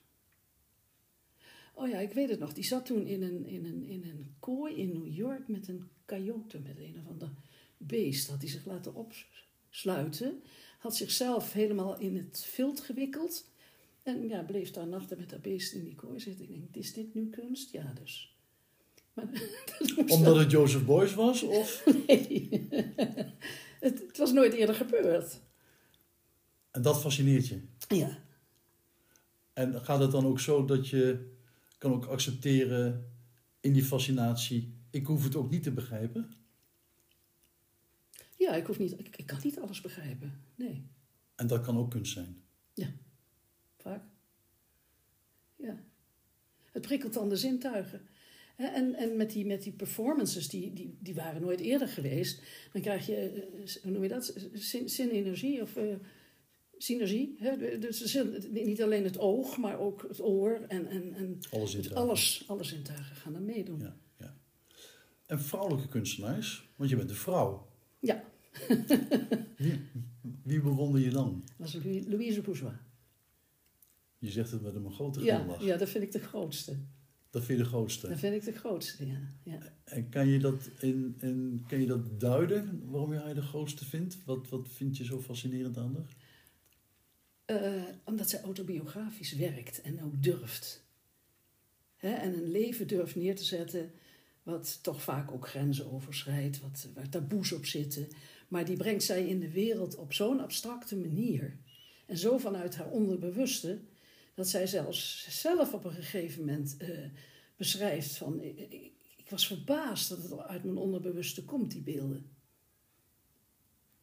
[1.74, 2.52] Oh ja, ik weet het nog.
[2.52, 5.88] Die zat toen in een, in een, in een kooi in New York met een
[6.06, 7.30] coyote, met een of ander
[7.76, 8.28] beest.
[8.28, 10.42] Had hij zich laten opsluiten.
[10.78, 13.50] Had zichzelf helemaal in het vilt gewikkeld.
[14.02, 16.44] En ja, bleef daar nachten met dat beest in die kooi zitten.
[16.44, 17.72] Ik denk, is dit nu kunst?
[17.72, 18.36] Ja, dus.
[19.12, 19.28] Maar,
[20.06, 21.42] Omdat het Jozef Beuys was?
[21.42, 21.84] Of?
[22.06, 22.68] Nee.
[23.80, 25.40] het, het was nooit eerder gebeurd.
[26.70, 27.60] En dat fascineert je.
[27.88, 28.18] Ja.
[29.52, 31.30] En gaat het dan ook zo dat je
[31.78, 33.12] kan ook accepteren
[33.60, 36.32] in die fascinatie, ik hoef het ook niet te begrijpen?
[38.36, 40.40] Ja, ik, hoef niet, ik, ik kan niet alles begrijpen.
[40.54, 40.86] Nee,
[41.34, 42.42] En dat kan ook kunst zijn.
[43.82, 44.02] Vaak.
[45.56, 45.82] Ja.
[46.72, 48.00] Het prikkelt dan de zintuigen.
[48.56, 52.42] En, en met, die, met die performances, die, die, die waren nooit eerder geweest.
[52.72, 54.34] Dan krijg je, eh, hoe noem je dat?
[54.52, 55.94] Zin, zinenergie of eh,
[56.78, 57.34] synergie.
[57.38, 57.78] Hè?
[57.78, 58.18] Dus
[58.50, 60.64] niet alleen het oog, maar ook het oor.
[60.68, 63.80] En, en, en Alles in het, alles, alle zintuigen gaan er meedoen.
[63.80, 64.36] Ja, ja.
[65.26, 67.68] En vrouwelijke kunstenaars, want je bent een vrouw.
[68.00, 68.24] Ja.
[69.56, 69.80] Wie,
[70.42, 71.42] wie bewonder je dan?
[71.58, 72.74] Dat was Louis- Louise Bourgeois.
[74.22, 75.62] Je zegt het met een grote Ja, glimlach.
[75.62, 76.76] ja, dat vind ik de grootste.
[77.30, 78.08] Dat vind je de grootste.
[78.08, 79.20] Dat vind ik de grootste, ja.
[79.42, 79.58] ja.
[79.84, 84.24] En kan je dat, in, in, kan je dat duiden, waarom haar de grootste vindt?
[84.24, 86.16] Wat, wat vind je zo fascinerend aan haar?
[87.44, 90.84] Eh, omdat zij autobiografisch werkt en ook durft.
[91.96, 93.90] Hè, en een leven durft neer te zetten
[94.42, 98.08] wat toch vaak ook grenzen overschrijdt, wat, waar taboes op zitten.
[98.48, 101.58] Maar die brengt zij in de wereld op zo'n abstracte manier.
[102.06, 103.80] En zo vanuit haar onderbewuste,
[104.34, 106.88] dat zij zelfs zelf op een gegeven moment eh,
[107.56, 108.42] beschrijft van...
[108.42, 108.90] Ik,
[109.28, 112.30] was verbaasd dat het uit mijn onderbewuste komt, die beelden.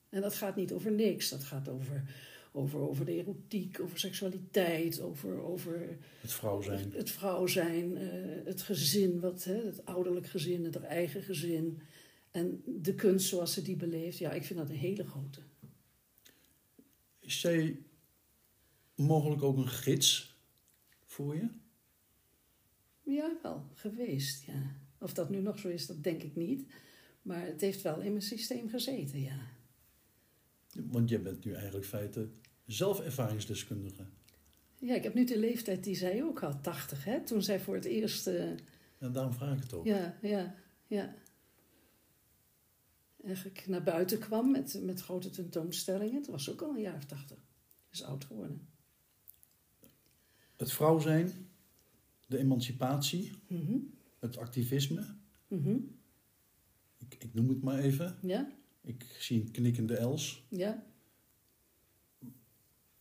[0.10, 2.04] En dat gaat niet over niks, dat gaat over
[2.52, 6.92] over, over de erotiek, over seksualiteit, over, over Het vrouw zijn.
[6.96, 11.82] het vrouw zijn, eh, het gezin, wat, hè, het ouderlijk gezin, het eigen gezin.
[12.32, 15.40] En de kunst zoals ze die beleeft, ja, ik vind dat een hele grote.
[17.20, 17.78] Is zij
[19.00, 20.38] mogelijk ook een gids
[21.06, 21.50] voor je?
[23.04, 24.76] Ja, wel, geweest, ja.
[25.00, 26.72] Of dat nu nog zo is, dat denk ik niet.
[27.22, 29.39] Maar het heeft wel in mijn systeem gezeten, ja.
[30.74, 32.30] Want jij bent nu eigenlijk feite
[32.66, 34.06] zelf ervaringsdeskundige.
[34.80, 37.22] Ja, ik heb nu de leeftijd die zij ook had, 80, hè.
[37.24, 38.28] Toen zij voor het eerst...
[38.28, 38.50] eh,
[38.97, 39.86] En daarom vraag ik het ook.
[39.86, 40.56] Ja, ja,
[40.88, 41.16] ja.
[43.24, 46.22] Eigenlijk naar buiten kwam met, met grote tentoonstellingen.
[46.22, 47.38] Toen was ook al een jaar of tachtig.
[47.91, 48.68] Is oud geworden.
[50.60, 51.32] Het vrouw zijn,
[52.28, 53.78] de emancipatie, Mhm,
[54.20, 55.16] het activisme.
[55.47, 55.78] mhm.
[56.97, 58.18] Ik, ik noem het maar even.
[58.22, 58.51] Ja,
[58.82, 60.43] Ik zie een knikkende els.
[60.49, 60.84] ja.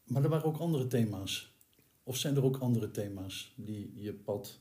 [0.05, 1.53] Maar er waren ook andere thema's.
[2.03, 4.61] Of zijn er ook andere thema's die je pad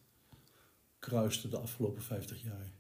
[1.00, 2.72] kruisten de afgelopen 50 jaar?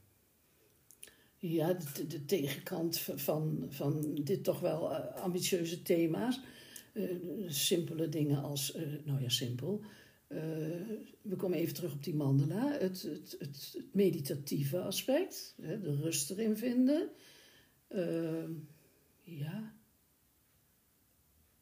[1.37, 6.39] Ja, de, de tegenkant van, van dit toch wel eh, ambitieuze thema's.
[6.93, 7.03] Eh,
[7.47, 9.81] simpele dingen als, eh, nou ja, simpel.
[10.27, 10.37] Eh,
[11.21, 12.71] we komen even terug op die mandala.
[12.71, 17.09] Het, het, het, het meditatieve aspect, hè, de rust erin vinden.
[17.87, 18.49] Eh,
[19.23, 19.75] ja.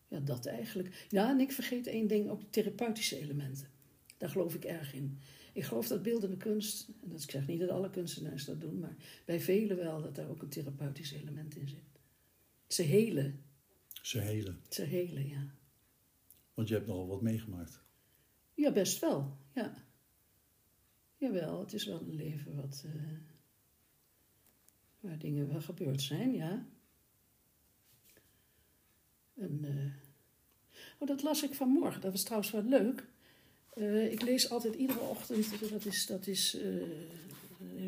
[0.07, 1.05] Ja, dat eigenlijk.
[1.09, 3.67] Ja, en ik vergeet één ding, ook de therapeutische elementen.
[4.17, 5.19] Daar geloof ik erg in.
[5.53, 8.79] Ik geloof dat beeldende kunst, en dat ik zeg niet dat alle kunstenaars dat doen,
[8.79, 8.95] maar
[9.25, 11.83] bij velen wel dat daar ook een therapeutisch element in zit.
[12.67, 13.43] Ze helen,
[14.01, 14.59] Ze helen.
[14.69, 15.53] ze helen, ja.
[16.53, 17.83] Want je hebt nogal wat meegemaakt.
[18.55, 19.73] Ja, best wel, ja.
[21.17, 23.17] Jawel, het is wel een leven wat, eh,
[24.99, 26.65] waar dingen wel gebeurd zijn, ja.
[29.33, 30.03] En eh,
[30.99, 32.01] Oh, dat las ik vanmorgen.
[32.01, 33.05] Dat was trouwens wel leuk.
[33.73, 36.57] Eh, ik lees altijd iedere ochtend, dat is, dat is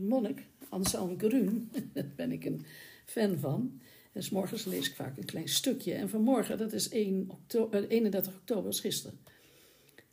[0.01, 1.71] Monnik, Anselm Grun.
[1.93, 2.65] Daar ben ik een
[3.05, 3.81] fan van.
[4.11, 5.93] En s morgens lees ik vaak een klein stukje.
[5.93, 9.19] En vanmorgen, dat is 1 oktober, 31 oktober, was gisteren.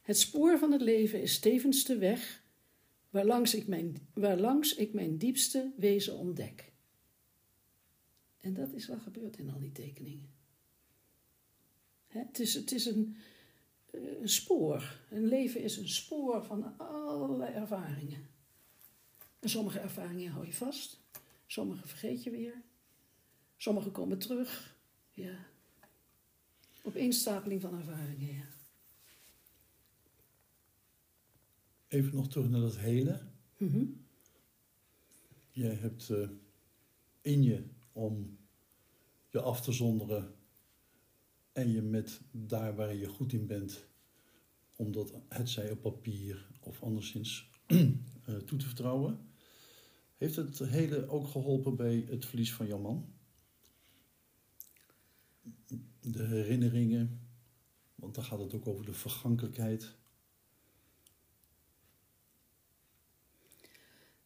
[0.05, 2.43] Het spoor van het leven is tevens de weg
[3.11, 6.73] waarlangs ik mijn, waarlangs ik mijn diepste wezen ontdek.
[8.41, 10.29] En dat is wat gebeurt in al die tekeningen.
[12.07, 13.17] het, is, het is een,
[13.91, 15.01] eh, een spoor.
[15.11, 18.29] Een leven is een spoor van allerlei ervaringen.
[19.39, 21.01] En sommige ervaringen hou je vast,
[21.47, 22.63] sommige vergeet je weer,
[23.57, 24.77] sommige komen terug.
[25.13, 25.47] Ja.
[26.83, 28.54] Opeenstapeling van ervaringen, ja.
[31.95, 33.21] Even nog terug naar dat hele.
[33.59, 34.03] Mm
[35.51, 36.29] Jij hebt uh,
[37.21, 38.39] in je om
[39.29, 40.35] je af te zonderen
[41.53, 43.87] en je met daar waar je goed in bent,
[44.77, 49.29] om dat het zij op papier of anderszins uh, toe te vertrouwen.
[50.17, 53.13] Heeft het hele ook geholpen bij het verlies van jouw man?
[56.01, 57.21] De herinneringen,
[57.95, 59.97] want dan gaat het ook over de vergankelijkheid.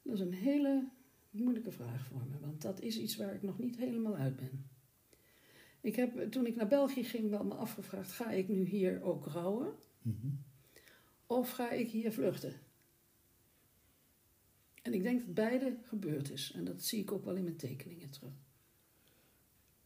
[0.09, 0.89] Dat is een hele
[1.31, 4.71] moeilijke vraag voor me, want dat is iets waar ik nog niet helemaal uit ben.
[5.81, 9.27] Ik heb, toen ik naar België ging, wel me afgevraagd: ga ik nu hier ook
[9.27, 9.75] rouwen?
[10.03, 10.27] Mhm.
[11.27, 12.53] Of ga ik hier vluchten?
[14.83, 16.53] En ik denk dat beide gebeurd is.
[16.53, 18.35] En dat zie ik ook wel in mijn tekeningen terug.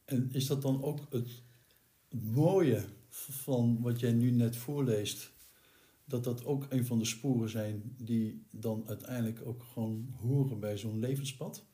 [0.05, 1.43] En is dat dan ook het
[2.11, 5.32] mooie van wat jij nu net voorleest?
[6.05, 10.79] Dat dat ook een van de sporen zijn die dan uiteindelijk ook gewoon horen bij
[10.79, 11.65] zo'n levenspad?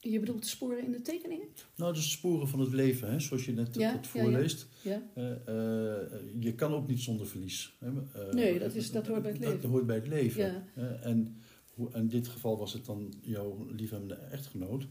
[0.00, 1.48] Je bedoelt de sporen in de tekeningen?
[1.76, 4.66] Nou, de sporen van het leven, hè, zoals je net Ja, het ja, voorleest.
[4.82, 5.02] Ja.
[5.14, 7.76] Eh, eh, je kan ook niet zonder verlies.
[7.80, 7.88] Hè.
[8.12, 9.60] Eh, Nee, dat is- dat hoort bij het leven.
[9.60, 10.64] Dat hoort bij het leven.
[10.74, 10.82] Ja.
[11.00, 11.36] En
[11.74, 14.86] hoe, in dit geval was het dan jouw liefhebbende echtgenoot.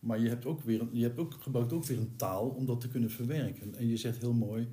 [0.00, 2.80] Maar je hebt ook weer, je hebt ook, gebruikt ook weer een taal om dat
[2.80, 3.74] te kunnen verwerken.
[3.74, 4.68] En je zegt heel mooi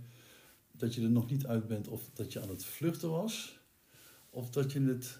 [0.77, 3.59] dat je er nog niet uit bent of dat je aan het vluchten was,
[4.29, 5.19] of dat je het,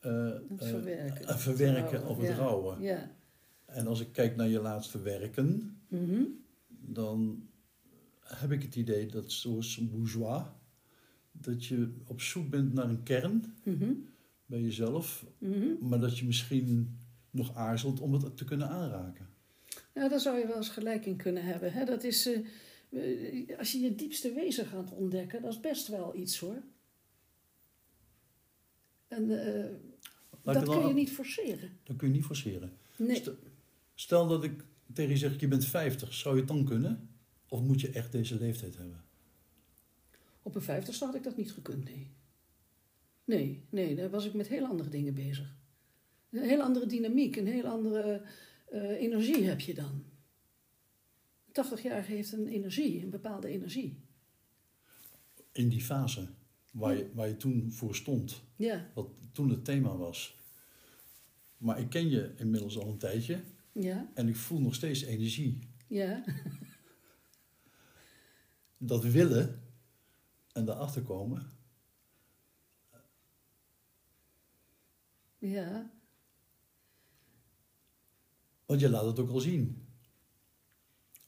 [0.00, 1.26] Het eh, verwerken.
[1.28, 2.34] eh, verwerken rouwen, of het ja.
[2.36, 2.80] rouwen.
[2.82, 3.10] Ja.
[3.64, 6.22] En als ik kijk naar je laatste werken, Mhm.
[6.68, 7.48] dan
[8.20, 10.42] heb ik het idee dat zoals bourgeois,
[11.32, 13.92] dat je op zoek bent naar een kern Mhm.
[14.46, 15.66] bij jezelf, Mhm.
[15.88, 16.98] maar dat je misschien
[17.30, 19.28] nog aarzelt om het te kunnen aanraken.
[19.94, 21.72] Ja, daar zou je wel eens gelijk in kunnen hebben.
[21.72, 21.84] Hè?
[21.84, 22.38] Dat is, eh,
[23.58, 26.62] als je je diepste wezen gaat ontdekken, dat is best wel iets hoor.
[29.08, 29.72] En eh,
[30.42, 31.70] dat kun je niet forceren.
[31.82, 32.72] Dat kun je niet forceren.
[32.96, 33.22] Nee.
[33.94, 37.08] Stel, dat ik tegen je zeg, je bent 50, zou je het dan kunnen?
[37.48, 39.04] Of moet je echt deze leeftijd hebben?
[40.42, 42.10] Op een vijftigste had ik dat niet gekund, nee.
[43.24, 45.56] Nee, nee, daar was ik met heel andere dingen bezig.
[46.30, 48.22] Een heel andere dynamiek, een heel andere
[48.70, 50.04] eh, energie heb je dan.
[51.56, 54.00] Een 80-jarige heeft een energie, een bepaalde energie.
[55.52, 56.28] In die fase
[56.72, 60.36] waar je, waar je toen voor stond, Ja, wat toen het thema was.
[61.56, 63.40] Maar ik ken je inmiddels al een tijdje
[63.72, 65.58] ja, en ik voel nog steeds energie.
[65.88, 66.24] ja.
[68.78, 69.62] Dat willen
[70.52, 71.46] en daarachter komen,
[75.38, 75.90] Ja,
[78.66, 79.85] want je laat het ook al zien.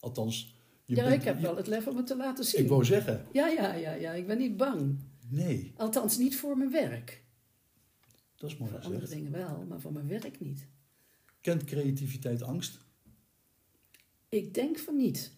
[0.00, 2.62] Althans, je ja bent- ik heb je- wel het lef om het te laten zien.
[2.62, 4.98] Ik wou zeggen, Ja, ja, ja, ja, ik ben niet bang.
[5.28, 7.22] nee, Althans, niet voor mijn werk.
[8.36, 10.66] dat is mooi Voor andere dingen wel, maar voor mijn werk niet.
[11.40, 12.78] Kent creativiteit angst?
[14.28, 15.32] Ik denk van niet.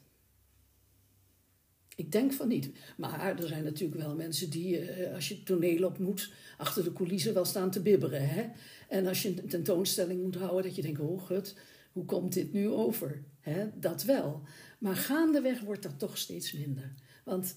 [1.97, 2.71] Ik denk van niet.
[2.97, 6.93] Maar er zijn natuurlijk wel mensen die, eh, als je toneel op moet, achter de
[6.93, 8.29] coulissen wel staan te bibberen.
[8.29, 8.47] Hè?
[8.89, 11.57] En als je een tentoonstelling moet houden, dat je denkt, oh gut,
[11.93, 13.23] hoe komt dit nu over?
[13.41, 13.79] Hè?
[13.79, 14.43] Dat wel.
[14.79, 16.95] Maar gaandeweg wordt dat toch steeds minder.
[17.25, 17.57] Want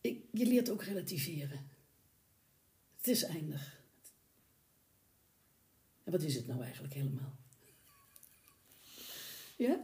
[0.00, 1.70] ik, je leert ook relativeren.
[2.96, 3.80] Het is eindig.
[6.04, 7.36] En wat is het nou eigenlijk helemaal?
[9.56, 9.82] Ja?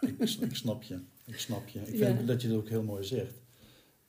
[0.00, 1.00] Ik, ik snap je.
[1.24, 1.80] Ik snap je.
[1.80, 2.14] Ik Ja.
[2.14, 3.34] vind dat je het ook heel mooi zegt.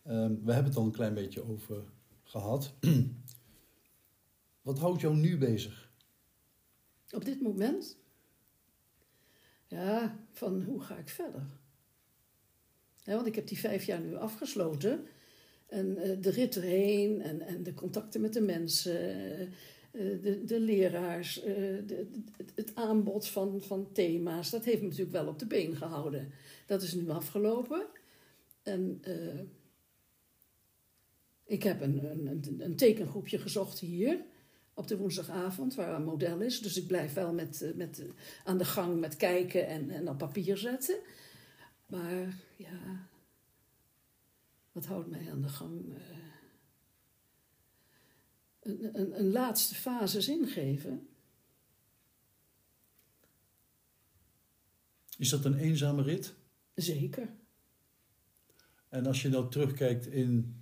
[0.03, 1.83] Ehm, we hebben het al een klein beetje over
[2.23, 2.73] gehad.
[4.61, 5.91] Wat houdt jou nu bezig?
[7.11, 7.97] Op dit moment?
[9.67, 11.45] Ja, van hoe ga ik verder?
[13.05, 15.05] Want ik heb die vijf jaar nu afgesloten.
[15.67, 20.43] En eh, de rit erheen en, en de contacten met de mensen, eh, eh, de,
[20.45, 21.93] de leraars, het,
[22.55, 26.31] het aanbod van, van thema's, dat heeft me natuurlijk wel op de been gehouden.
[26.65, 27.85] Dat is nu afgelopen.
[28.63, 29.01] En
[31.45, 34.19] Ik heb een, een- een tekengroepje gezocht hier
[34.77, 36.59] op de woensdagavond, waar een model is.
[36.59, 38.07] Dus ik blijf wel met, eh, met, eh,
[38.43, 40.99] aan de gang met kijken en, en op papier zetten.
[41.85, 43.07] Maar ja,
[44.71, 45.95] wat houdt mij aan de gang?
[45.95, 46.17] Eh,
[48.59, 51.07] een, een, een laatste fase zin geven.
[55.17, 56.33] Is dat een eenzame rit?
[56.75, 57.29] Zeker.
[58.89, 60.56] En als je nou terugkijkt in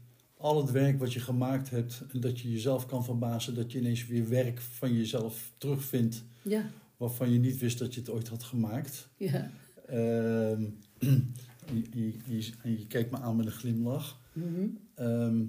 [0.46, 3.80] al het werk wat je gemaakt hebt, en dat je jezelf kan verbazen, dat je
[3.80, 8.28] ineens weer werk van jezelf terugvindt, Ja, waarvan je niet wist dat je het ooit
[8.28, 9.08] had gemaakt.
[9.18, 9.52] ja.
[9.88, 10.64] Ehm,
[11.74, 14.22] je, je, je, en je kijkt me aan met een glimlach.
[14.34, 14.68] Mhm.
[14.96, 15.46] Ehm,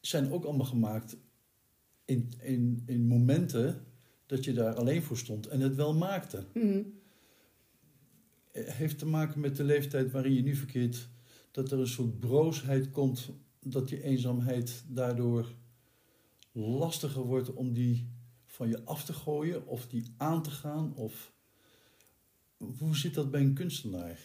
[0.00, 1.16] zijn ook allemaal gemaakt
[2.04, 3.80] in, in, in momenten
[4.26, 6.44] dat je daar alleen voor stond en het wel maakte.
[6.54, 6.82] Mhm.
[8.52, 11.08] Het heeft te maken met de leeftijd waarin je nu verkeert,
[11.50, 13.30] dat er een soort broosheid komt,
[13.70, 15.54] dat je eenzaamheid daardoor
[16.52, 18.08] lastiger wordt om die
[18.46, 20.94] van je af te gooien of die aan te gaan.
[20.94, 21.32] Of
[22.78, 24.20] hoe zit dat bij een kunstenaar?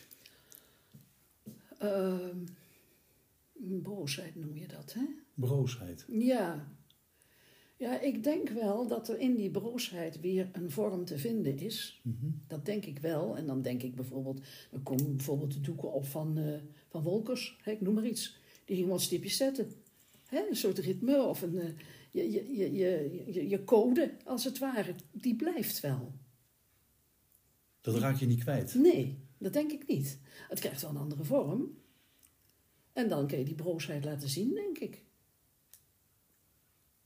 [3.53, 5.05] Boosheid noem je dat, hè?
[5.33, 6.05] Broosheid.
[6.09, 6.67] Ja.
[7.77, 12.01] Ja, ik denk wel dat er in die broosheid weer een vorm te vinden is.
[12.03, 12.31] Mhm.
[12.47, 13.37] Dat denk ik wel.
[13.37, 17.57] En dan denk ik bijvoorbeeld, dan komen bijvoorbeeld de doeken op van, eh, van Wolkers,
[17.61, 18.39] hè, ik noem maar iets.
[18.65, 19.71] Die ging wat stipjes zetten.
[20.27, 21.77] Hè, een soort ritme of een,
[22.11, 26.13] je, je, je, je, je, je code, als het ware, die blijft wel.
[27.81, 28.73] Dat raak je niet kwijt.
[28.73, 30.19] Nee, dat denk ik niet.
[30.49, 31.77] Het krijgt wel een andere vorm.
[32.93, 35.03] En dan kun je die broosheid laten zien, denk ik.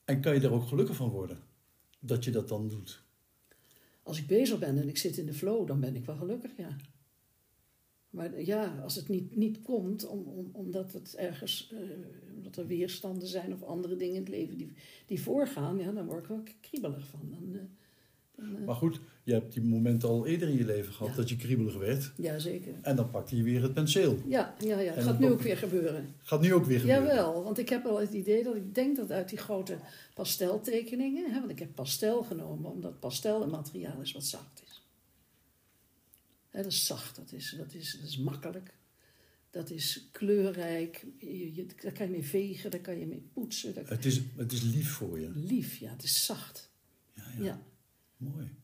[0.05, 1.43] En kan je daar ook gelukkig van worden?
[1.99, 3.03] Dat je dat dan doet.
[4.03, 6.57] Als ik bezig ben en ik zit in de flow, dan ben ik wel gelukkig,
[6.57, 6.75] ja.
[8.15, 11.79] Maar ja, als het niet, niet komt, om, om, omdat het ergens, eh,
[12.35, 14.71] omdat er weerstanden zijn of andere dingen in het leven die,
[15.05, 17.19] die voorgaan, ja, dan word ik wel kriebelig van.
[17.29, 17.59] Dan, eh,
[18.35, 21.17] dan, eh, Maar goed, je hebt die momenten al eerder in je leven gehad Ja.
[21.17, 22.11] dat je kriebelig werd.
[22.17, 22.73] ja, zeker.
[22.81, 24.17] En dan pakte je weer het penseel.
[24.27, 24.93] Ja, ja, ja.
[24.93, 26.05] En gaat nu ook- weer gebeuren.
[26.23, 27.05] Gaat nu ook weer gebeuren.
[27.05, 29.77] Jawel, want ik heb wel het idee dat ik denk dat uit die grote
[30.13, 34.74] pasteltekeningen, hè, want ik heb pastel genomen omdat pastel een materiaal is wat zacht is.
[36.55, 38.73] Dat is zacht, dat is, dat, is, dat is makkelijk,
[39.49, 43.73] dat is kleurrijk, je, je, daar kan je mee vegen, daar kan je mee poetsen.
[43.73, 45.29] Daar, Het, is, het is lief voor je.
[45.29, 46.71] lief, ja, het is zacht.
[47.13, 47.43] Ja, Ja.
[47.43, 47.61] ja.
[48.17, 48.55] Mooi.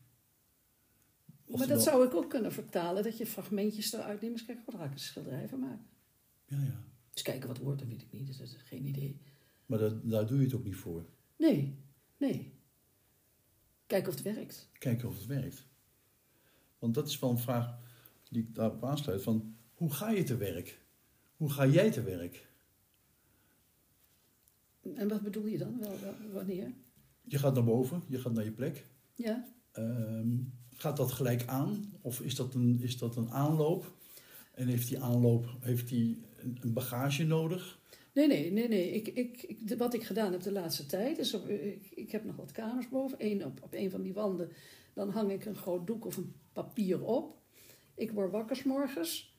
[1.48, 4.34] Maar dat zou ik ook kunnen vertalen, dat je fragmentjes eruit neemt.
[4.34, 5.86] Eens kijken, wat ga ik een schilderij van maken?
[6.46, 6.84] Ja, ja.
[7.14, 9.22] Dus kijken wat wordt, dat weet ik niet, dat is geen idee.
[9.66, 11.06] Maar dat, daar doe je het ook niet voor.
[11.38, 11.78] Nee,
[12.18, 12.54] nee.
[13.88, 14.70] Kijken of het werkt.
[14.80, 15.66] Kijken of het werkt.
[16.82, 17.78] Want dat is wel een vraag
[18.30, 19.22] die ik daarop aansluit.
[19.22, 20.82] Van, hoe ga je te werk?
[21.36, 22.48] Hoe ga jij te werk?
[24.96, 25.80] En wat bedoel je dan?
[25.80, 26.72] Wel, wel- wanneer?
[27.22, 28.86] Je gaat naar boven, je gaat naar je plek.
[29.16, 29.48] Ja.
[29.72, 30.38] Ehm,
[30.74, 31.94] gaat dat gelijk aan?
[32.02, 33.96] Of is dat een, is dat een aanloop?
[34.54, 37.80] En heeft die aanloop heeft die een, bagage nodig?
[38.14, 38.92] Nee, nee, nee, nee.
[38.92, 42.36] Ik, ik, wat ik gedaan heb de laatste tijd is, op, ik, ik heb nog
[42.36, 43.18] wat kamers boven.
[43.20, 44.50] Eén op, op een van die wanden,
[44.94, 47.42] dan hang ik een groot doek of een papier op.
[47.96, 49.32] Ik word wakker 's morgens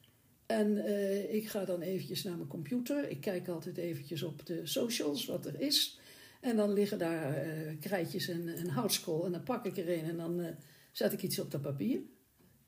[0.46, 3.08] en eh, ik ga dan eventjes naar mijn computer.
[3.08, 5.98] Ik kijk altijd eventjes op de socials, wat er is.
[6.40, 10.04] En dan liggen daar eh, krijtjes en, en houtskool en dan pak ik er een
[10.04, 10.54] en dan eh,
[10.92, 11.96] zet ik iets op dat papier.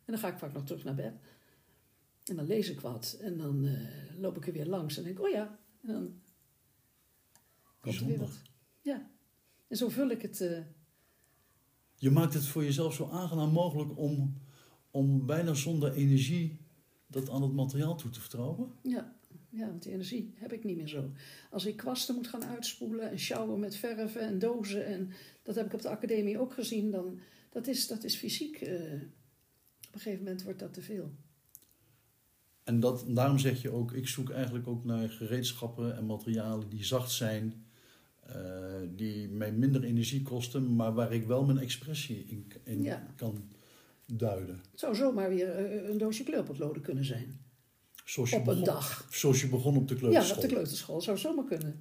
[0.04, 1.12] En dan ga ik vaak nog terug naar bed.
[2.24, 3.76] En dan lees ik wat en dan
[4.18, 6.20] loop ik er weer langs en denk oh ja, en dan
[7.80, 8.18] komt weer Bijzonder.
[8.18, 8.42] wat.
[8.80, 9.10] Ja.
[9.68, 10.64] En zo vul ik het.
[12.04, 14.40] Je maakt het voor jezelf zo aangenaam mogelijk om,
[14.90, 16.60] om bijna zonder energie
[17.06, 18.72] dat aan het materiaal toe te vertrouwen.
[18.82, 19.16] ja.
[19.48, 21.10] ja, want die energie heb ik niet meer zo.
[21.50, 24.86] Als ik kwasten moet gaan uitspoelen en sjouwen met verven en dozen...
[24.86, 25.10] en
[25.42, 26.90] dat heb ik op de academie ook gezien...
[26.90, 27.18] dan
[27.50, 28.60] dat is, dat is fysiek...
[28.60, 28.92] eh,
[29.88, 31.12] op een gegeven moment wordt dat te veel.
[32.64, 36.84] En dat, daarom zeg je ook, ik zoek eigenlijk ook naar gereedschappen en materialen die
[36.84, 37.64] zacht zijn,
[38.26, 43.06] eh, die mij minder energie kosten, maar waar ik wel mijn expressie in, in Ja.
[43.16, 43.48] kan
[44.06, 44.60] duiden.
[44.70, 47.40] Het zou zomaar weer eh, een doosje kleurpotloden kunnen zijn.
[48.04, 49.08] Zoals je, Op een dag.
[49.10, 50.36] zoals je begon op de Ja, kleuterschool.
[50.36, 51.78] op de kleuterschool zou zomaar kunnen.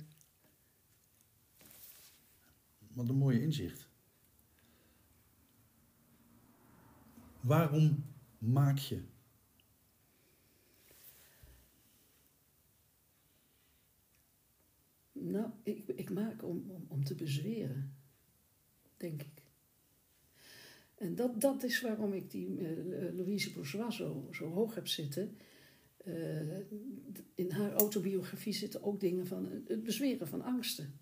[2.93, 3.87] Wat een mooie inzicht.
[7.39, 8.05] Waarom
[8.37, 9.01] maak je?
[15.25, 17.95] Nou, ik, ik maak om, om, te bezweren,
[18.97, 19.41] denk ik.
[20.95, 25.37] En dat, dat is waarom ik die eh, Louise Bourgeois zo, zo hoog heb zitten.
[25.97, 26.57] Eh,
[27.35, 30.99] in haar autobiografie zitten ook dingen van het bezweren van angsten.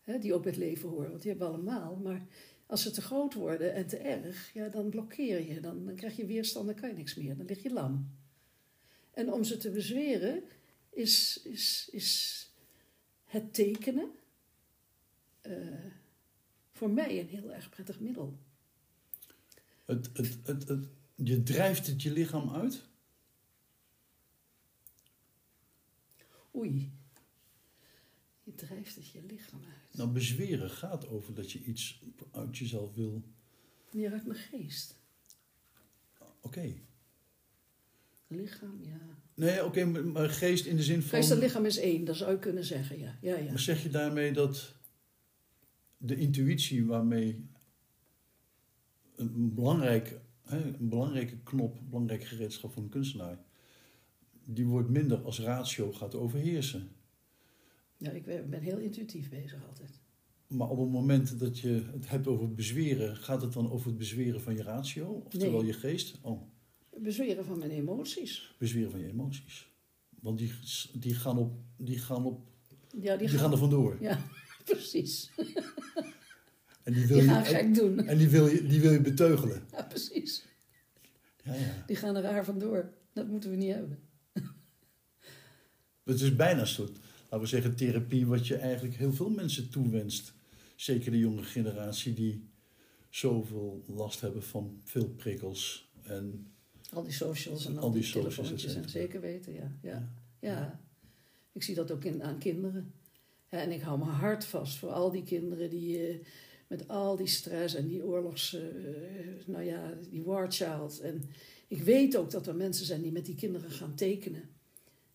[0.00, 1.96] Hè, die ook bij het leven horen, want die hebben we allemaal.
[1.96, 2.26] Maar
[2.66, 5.60] als ze te groot worden en te erg, ja, dan blokkeer je.
[5.60, 7.36] Dan, dan krijg je weerstand, dan kan je niks meer.
[7.36, 8.10] Dan lig je lam.
[9.10, 10.42] En om ze te bezweren
[10.90, 12.41] is, is, is
[13.32, 14.10] het tekenen
[15.42, 15.84] uh,
[16.72, 18.38] voor mij een heel erg prettig middel.
[19.84, 22.88] Het, het, het, het, je drijft het je lichaam uit?
[26.54, 26.92] Oei.
[28.42, 29.96] Je drijft het je lichaam uit.
[29.96, 33.22] Nou, bezweren gaat over dat je iets uit jezelf wil.
[33.90, 34.98] Meer uit mijn geest.
[36.40, 36.74] Oké.
[38.26, 39.21] Lichaam, ja.
[39.34, 41.18] Nee, oké, maar geest in de zin van...
[41.18, 43.18] Geest en lichaam is één, dat zou je kunnen zeggen, ja.
[43.20, 43.50] ja, ja.
[43.50, 44.74] Maar zeg je daarmee dat
[45.96, 47.48] de intuïtie waarmee
[49.16, 53.38] een, belangrijk, een belangrijke knop, een belangrijk gereedschap van een kunstenaar,
[54.44, 56.88] die wordt minder als ratio gaat overheersen?
[57.96, 60.00] Ja, ik ben heel intuïtief bezig altijd.
[60.46, 63.98] Maar op het moment dat je het hebt over bezweren, gaat het dan over het
[63.98, 65.22] bezweren van je ratio?
[65.24, 65.66] Oftewel nee.
[65.66, 66.18] je geest?
[66.22, 66.42] Oh.
[66.98, 68.54] Bezweren van mijn emoties.
[68.58, 69.68] Bezweren van je emoties.
[70.20, 70.52] Want die,
[70.92, 71.52] die gaan op.
[71.76, 72.48] Die gaan, op,
[73.00, 73.96] ja, die, die gaan, er vandoor.
[74.00, 74.18] Ja,
[74.64, 75.30] precies.
[76.82, 78.06] En die wil die gaan je, gek doen.
[78.06, 79.62] En die wil je, die wil je beteugelen.
[79.70, 80.44] Ja, precies.
[81.44, 81.84] Ja, ja.
[81.86, 82.92] Die gaan er raar vandoor.
[83.12, 83.98] Dat moeten we niet hebben.
[86.04, 86.82] Het is bijna zo,
[87.22, 90.32] laten we zeggen, therapie wat je eigenlijk heel veel mensen toewenst.
[90.76, 92.48] Zeker de jonge generatie die
[93.10, 96.51] zoveel last hebben van veel prikkels en
[96.92, 99.72] al die socials en al, die, die telefoontjes en zeker weten, ja.
[99.82, 100.08] Ja,
[100.40, 100.80] ja.
[101.52, 102.92] Ik zie dat ook in, aan kinderen.
[103.48, 106.24] en ik hou mijn hart vast voor al die kinderen die uh,
[106.66, 108.60] met al die stress en die oorlogs, uh,
[109.46, 111.00] nou ja, die war child.
[111.00, 111.22] En
[111.68, 114.50] ik weet ook dat er mensen zijn die met die kinderen gaan tekenen.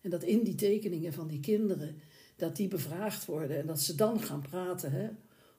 [0.00, 2.00] En dat in die tekeningen van die kinderen,
[2.36, 5.08] dat die bevraagd worden en dat ze dan gaan praten hè,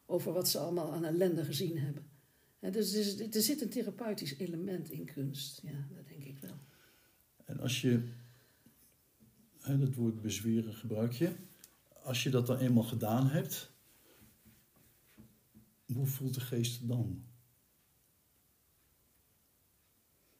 [0.06, 2.04] over wat ze allemaal aan ellende gezien hebben.
[2.60, 6.58] Dus er, er zit een therapeutisch element in kunst, ja, dat denk ik wel.
[7.46, 8.10] En als je,
[9.66, 11.32] dat woord bezweren gebruik je,
[11.88, 13.72] als je dat dan eenmaal gedaan hebt,
[15.94, 17.24] hoe voelt de geest dan?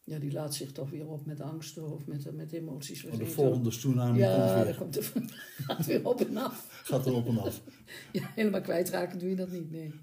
[0.04, 3.04] Ja, die laat zich toch weer op met angsten of met, met emoties.
[3.04, 5.12] Oh, de volgende tsunami ja, komt weer.
[5.12, 5.34] Komt
[5.68, 6.82] gaat weer op en af.
[6.84, 7.62] Gaat er op en af.
[8.12, 9.94] Ja, helemaal kwijtraken doe je dat niet, nee.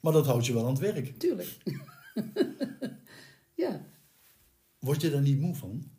[0.00, 1.18] Maar dat houdt je wel aan het werk.
[1.18, 1.56] Tuurlijk.
[3.64, 3.86] ja.
[4.78, 5.90] Word je daar niet moe van?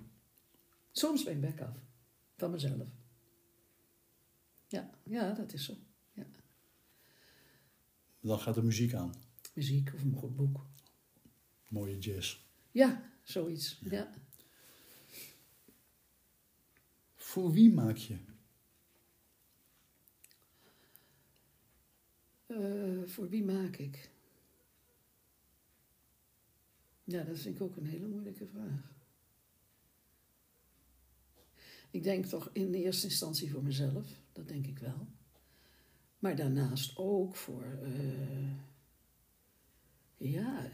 [0.91, 1.77] Soms ben ik bek af.
[2.37, 2.87] Van mezelf.
[4.67, 5.73] Ja, ja dat is zo.
[6.13, 6.25] Ja.
[8.19, 9.13] Dan gaat de muziek aan.
[9.53, 10.65] Muziek of een goed boek.
[11.67, 12.39] Mooie jazz.
[12.71, 13.79] Ja, zoiets.
[13.89, 14.11] Ja.
[17.15, 18.17] Voor wie maak je?
[22.51, 24.09] Uh, voor wie maak ik?
[27.03, 28.91] Ja, dat vind ik ook een hele moeilijke vraag.
[31.91, 35.07] Ik denk toch in eerste instantie voor mezelf, dat denk ik wel.
[36.19, 37.79] Maar daarnaast ook voor.
[37.83, 38.51] Uh,
[40.17, 40.69] ja,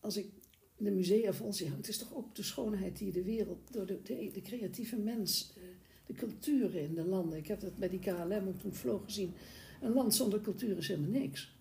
[0.00, 0.32] als ik
[0.76, 4.02] de musea vol zie het is toch ook de schoonheid die de wereld, door de,
[4.32, 5.64] de, creatieve mens, uh,
[6.08, 7.38] de culturen in de landen.
[7.38, 9.34] Ik heb dat bij die KLM toen vloog gezien.
[9.80, 11.56] Een land zonder cultuur is helemaal niks.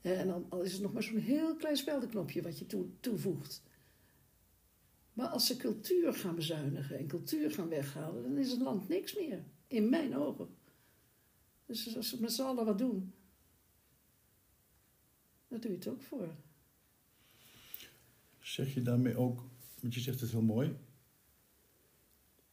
[0.00, 3.62] En dan al is het nog maar zo'n heel klein speldenknopje wat je toe, toevoegt.
[5.12, 9.14] Maar als ze cultuur gaan bezuinigen en cultuur gaan weghalen, dan is het land niks
[9.14, 9.44] meer.
[9.66, 10.48] In mijn ogen.
[11.66, 13.12] Dus als ze met z'n allen wat doen,
[15.48, 16.34] dan doe je het ook voor.
[18.40, 19.44] Zeg je daarmee ook,
[19.80, 20.76] want je zegt het heel mooi,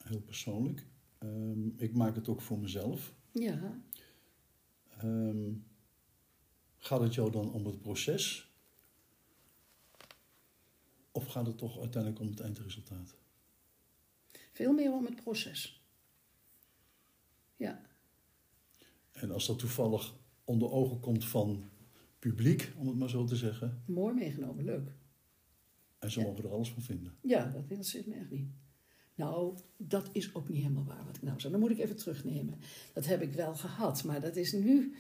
[0.10, 0.86] heel persoonlijk.
[1.20, 3.14] Um, ik maak het ook voor mezelf.
[3.32, 3.82] Ja.
[5.04, 5.66] Um,
[6.78, 8.54] gaat het jou dan om het proces?
[11.12, 13.18] Of gaat het toch uiteindelijk om het eindresultaat?
[14.52, 15.84] Veel meer om het proces.
[17.56, 17.82] Ja.
[19.12, 21.64] En als dat toevallig onder ogen komt van
[22.20, 23.84] publiek, om het maar zo te zeggen.
[23.86, 24.92] Mooi meegenomen, leuk.
[26.00, 27.18] En ze mogen er alles van vinden.
[27.22, 28.50] Ja, dat interesseert me echt niet.
[29.20, 31.52] Nou, dat is ook niet helemaal waar wat ik nou zei.
[31.52, 32.60] Dan moet ik even terugnemen.
[32.94, 34.96] Dat heb ik wel gehad, maar dat is nu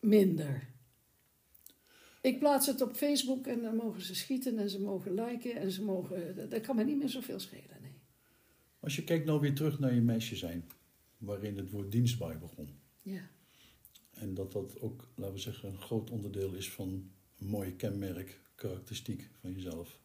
[0.00, 0.68] minder.
[2.20, 5.70] Ik plaats het op Facebook en dan mogen ze schieten en ze mogen liken en
[5.70, 6.48] ze mogen.
[6.48, 8.00] Dat kan me niet meer zoveel schelen, nee.
[8.80, 10.64] Als je kijkt nou weer terug naar je meisje zijn,
[11.18, 12.68] waarin het woord dienstbaar begon.
[13.02, 13.28] Ja.
[14.10, 18.40] En dat dat ook, laten we zeggen, een groot onderdeel is van een mooi kenmerk,
[18.54, 19.98] karakteristiek van jezelf.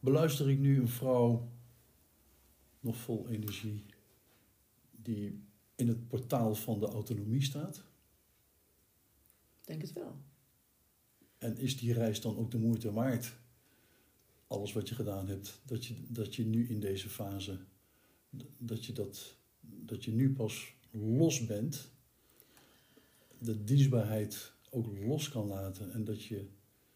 [0.00, 1.48] Beluister ik nu een vrouw,
[2.80, 3.84] nog vol energie,
[4.90, 5.44] die
[5.76, 7.76] in het portaal van de autonomie staat?
[9.60, 10.16] Ik denk het wel.
[11.38, 13.38] En is die reis dan ook de moeite waard?
[14.46, 17.58] Alles wat je gedaan hebt, dat je, dat je nu in deze fase,
[18.58, 21.90] dat je, dat, dat je nu pas los bent,
[23.38, 26.48] de dienstbaarheid ook los kan laten en dat je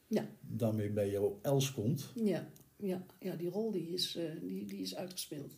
[0.07, 0.29] Ja.
[0.41, 2.13] daarmee bij jouw els komt.
[2.15, 5.57] Ja, ja, ja die rol die is, eh, die, die is uitgespeeld.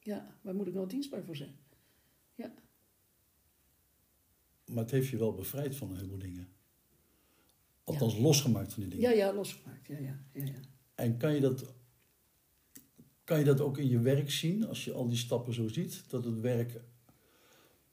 [0.00, 1.58] Ja, waar moet ik nou dienstbaar voor zijn?
[4.70, 6.48] Maar het heeft je wel bevrijd van een heleboel dingen.
[7.84, 9.10] Althans, losgemaakt van die dingen.
[9.10, 9.86] Ja, ja, losgemaakt.
[9.86, 10.60] Ja, ja, ja, ja.
[10.94, 11.74] En kan je, dat,
[13.24, 16.04] kan je dat ook in je werk zien, als je al die stappen zo ziet?
[16.08, 16.80] Dat het werk,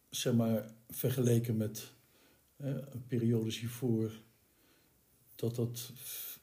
[0.10, 1.94] zeg maar, vergeleken met
[2.56, 2.78] eh,
[3.08, 4.12] periodes hiervoor,
[5.36, 5.92] dat dat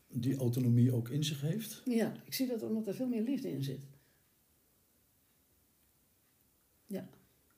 [0.09, 1.83] die autonomie ook in zich heeft?
[1.85, 3.81] Ja, ik zie dat omdat er veel meer liefde in zit.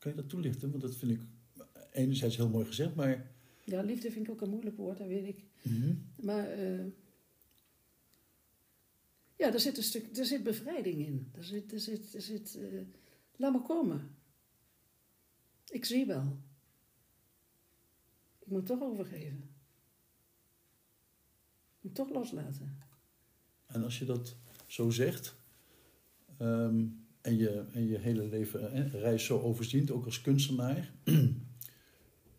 [0.06, 0.70] Kan je dat toelichten?
[0.70, 1.20] Want dat vind ik
[1.92, 3.30] enerzijds heel mooi gezegd, maar...
[3.64, 5.44] Ja, liefde vind ik ook een moeilijk woord, dat weet ik.
[6.16, 6.84] Maar eh,
[9.36, 11.30] ja, er zit een stuk, er zit bevrijding in.
[11.32, 12.80] Er zit, er zit, er zit eh,
[13.36, 14.16] laat me komen.
[15.68, 16.38] Ik zie wel.
[18.38, 19.50] Ik moet toch overgeven.
[21.76, 22.78] Ik moet toch loslaten.
[23.66, 24.36] En als je dat
[24.66, 25.36] zo zegt,
[26.36, 26.86] ehm,
[27.26, 30.92] en, je, en je hele leven reis zo overziet, ook als kunstenaar,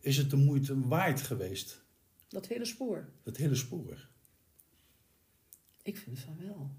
[0.00, 1.84] is het de moeite waard geweest,
[2.28, 3.08] Dat hele spoor.
[3.24, 4.08] het hele spoor?
[5.82, 6.70] Ik vind van wel.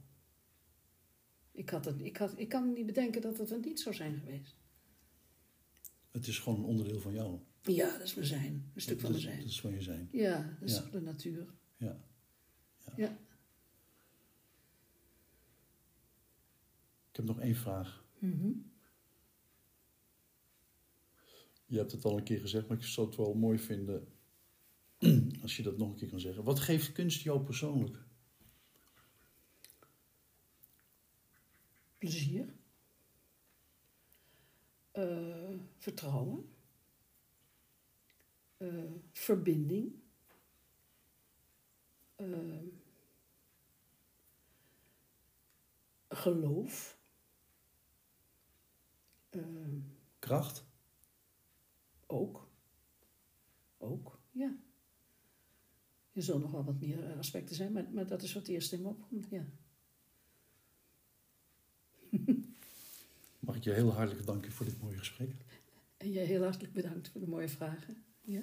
[1.51, 4.17] Ik, had het, ik, had, ik kan niet bedenken dat het er niet zou zijn
[4.19, 4.55] geweest.
[6.11, 7.39] Het is gewoon een onderdeel van jou.
[7.61, 8.71] Ja, dat is mijn zijn.
[8.75, 9.43] Een stuk van dat, mijn zijn.
[9.43, 10.09] dat is van je zijn.
[10.11, 10.81] Ja, dat is Ja.
[10.81, 11.45] toch de natuur.
[11.77, 11.99] Ja.
[12.97, 13.17] Ja.
[17.19, 18.03] Heb nog één vraag.
[18.19, 18.51] Mhm.
[21.65, 24.07] Je hebt het al een keer gezegd, maar ik zou het wel mooi vinden
[25.41, 26.43] als je dat nog een keer kan zeggen.
[26.43, 27.97] Wat geeft kunst jou persoonlijk?
[31.97, 32.55] Plezier.
[34.91, 36.53] Eh, vertrouwen.
[38.57, 39.93] Eh, verbinding.
[42.15, 42.61] Eh,
[46.09, 46.98] geloof.
[49.39, 49.73] Eh,
[50.19, 50.67] Kracht?
[52.11, 52.47] ook.
[53.77, 54.57] Ook, ja.
[56.13, 58.73] Er zullen nog wel wat meer eh, aspecten zijn, maar, maar dat is wat eerst
[58.73, 59.45] in me opkomt, ja.
[63.39, 65.35] Mag ik je heel hartelijk danken voor dit mooie gesprek?
[65.97, 68.03] En jij heel hartelijk bedankt voor de mooie vragen.
[68.21, 68.41] Ja.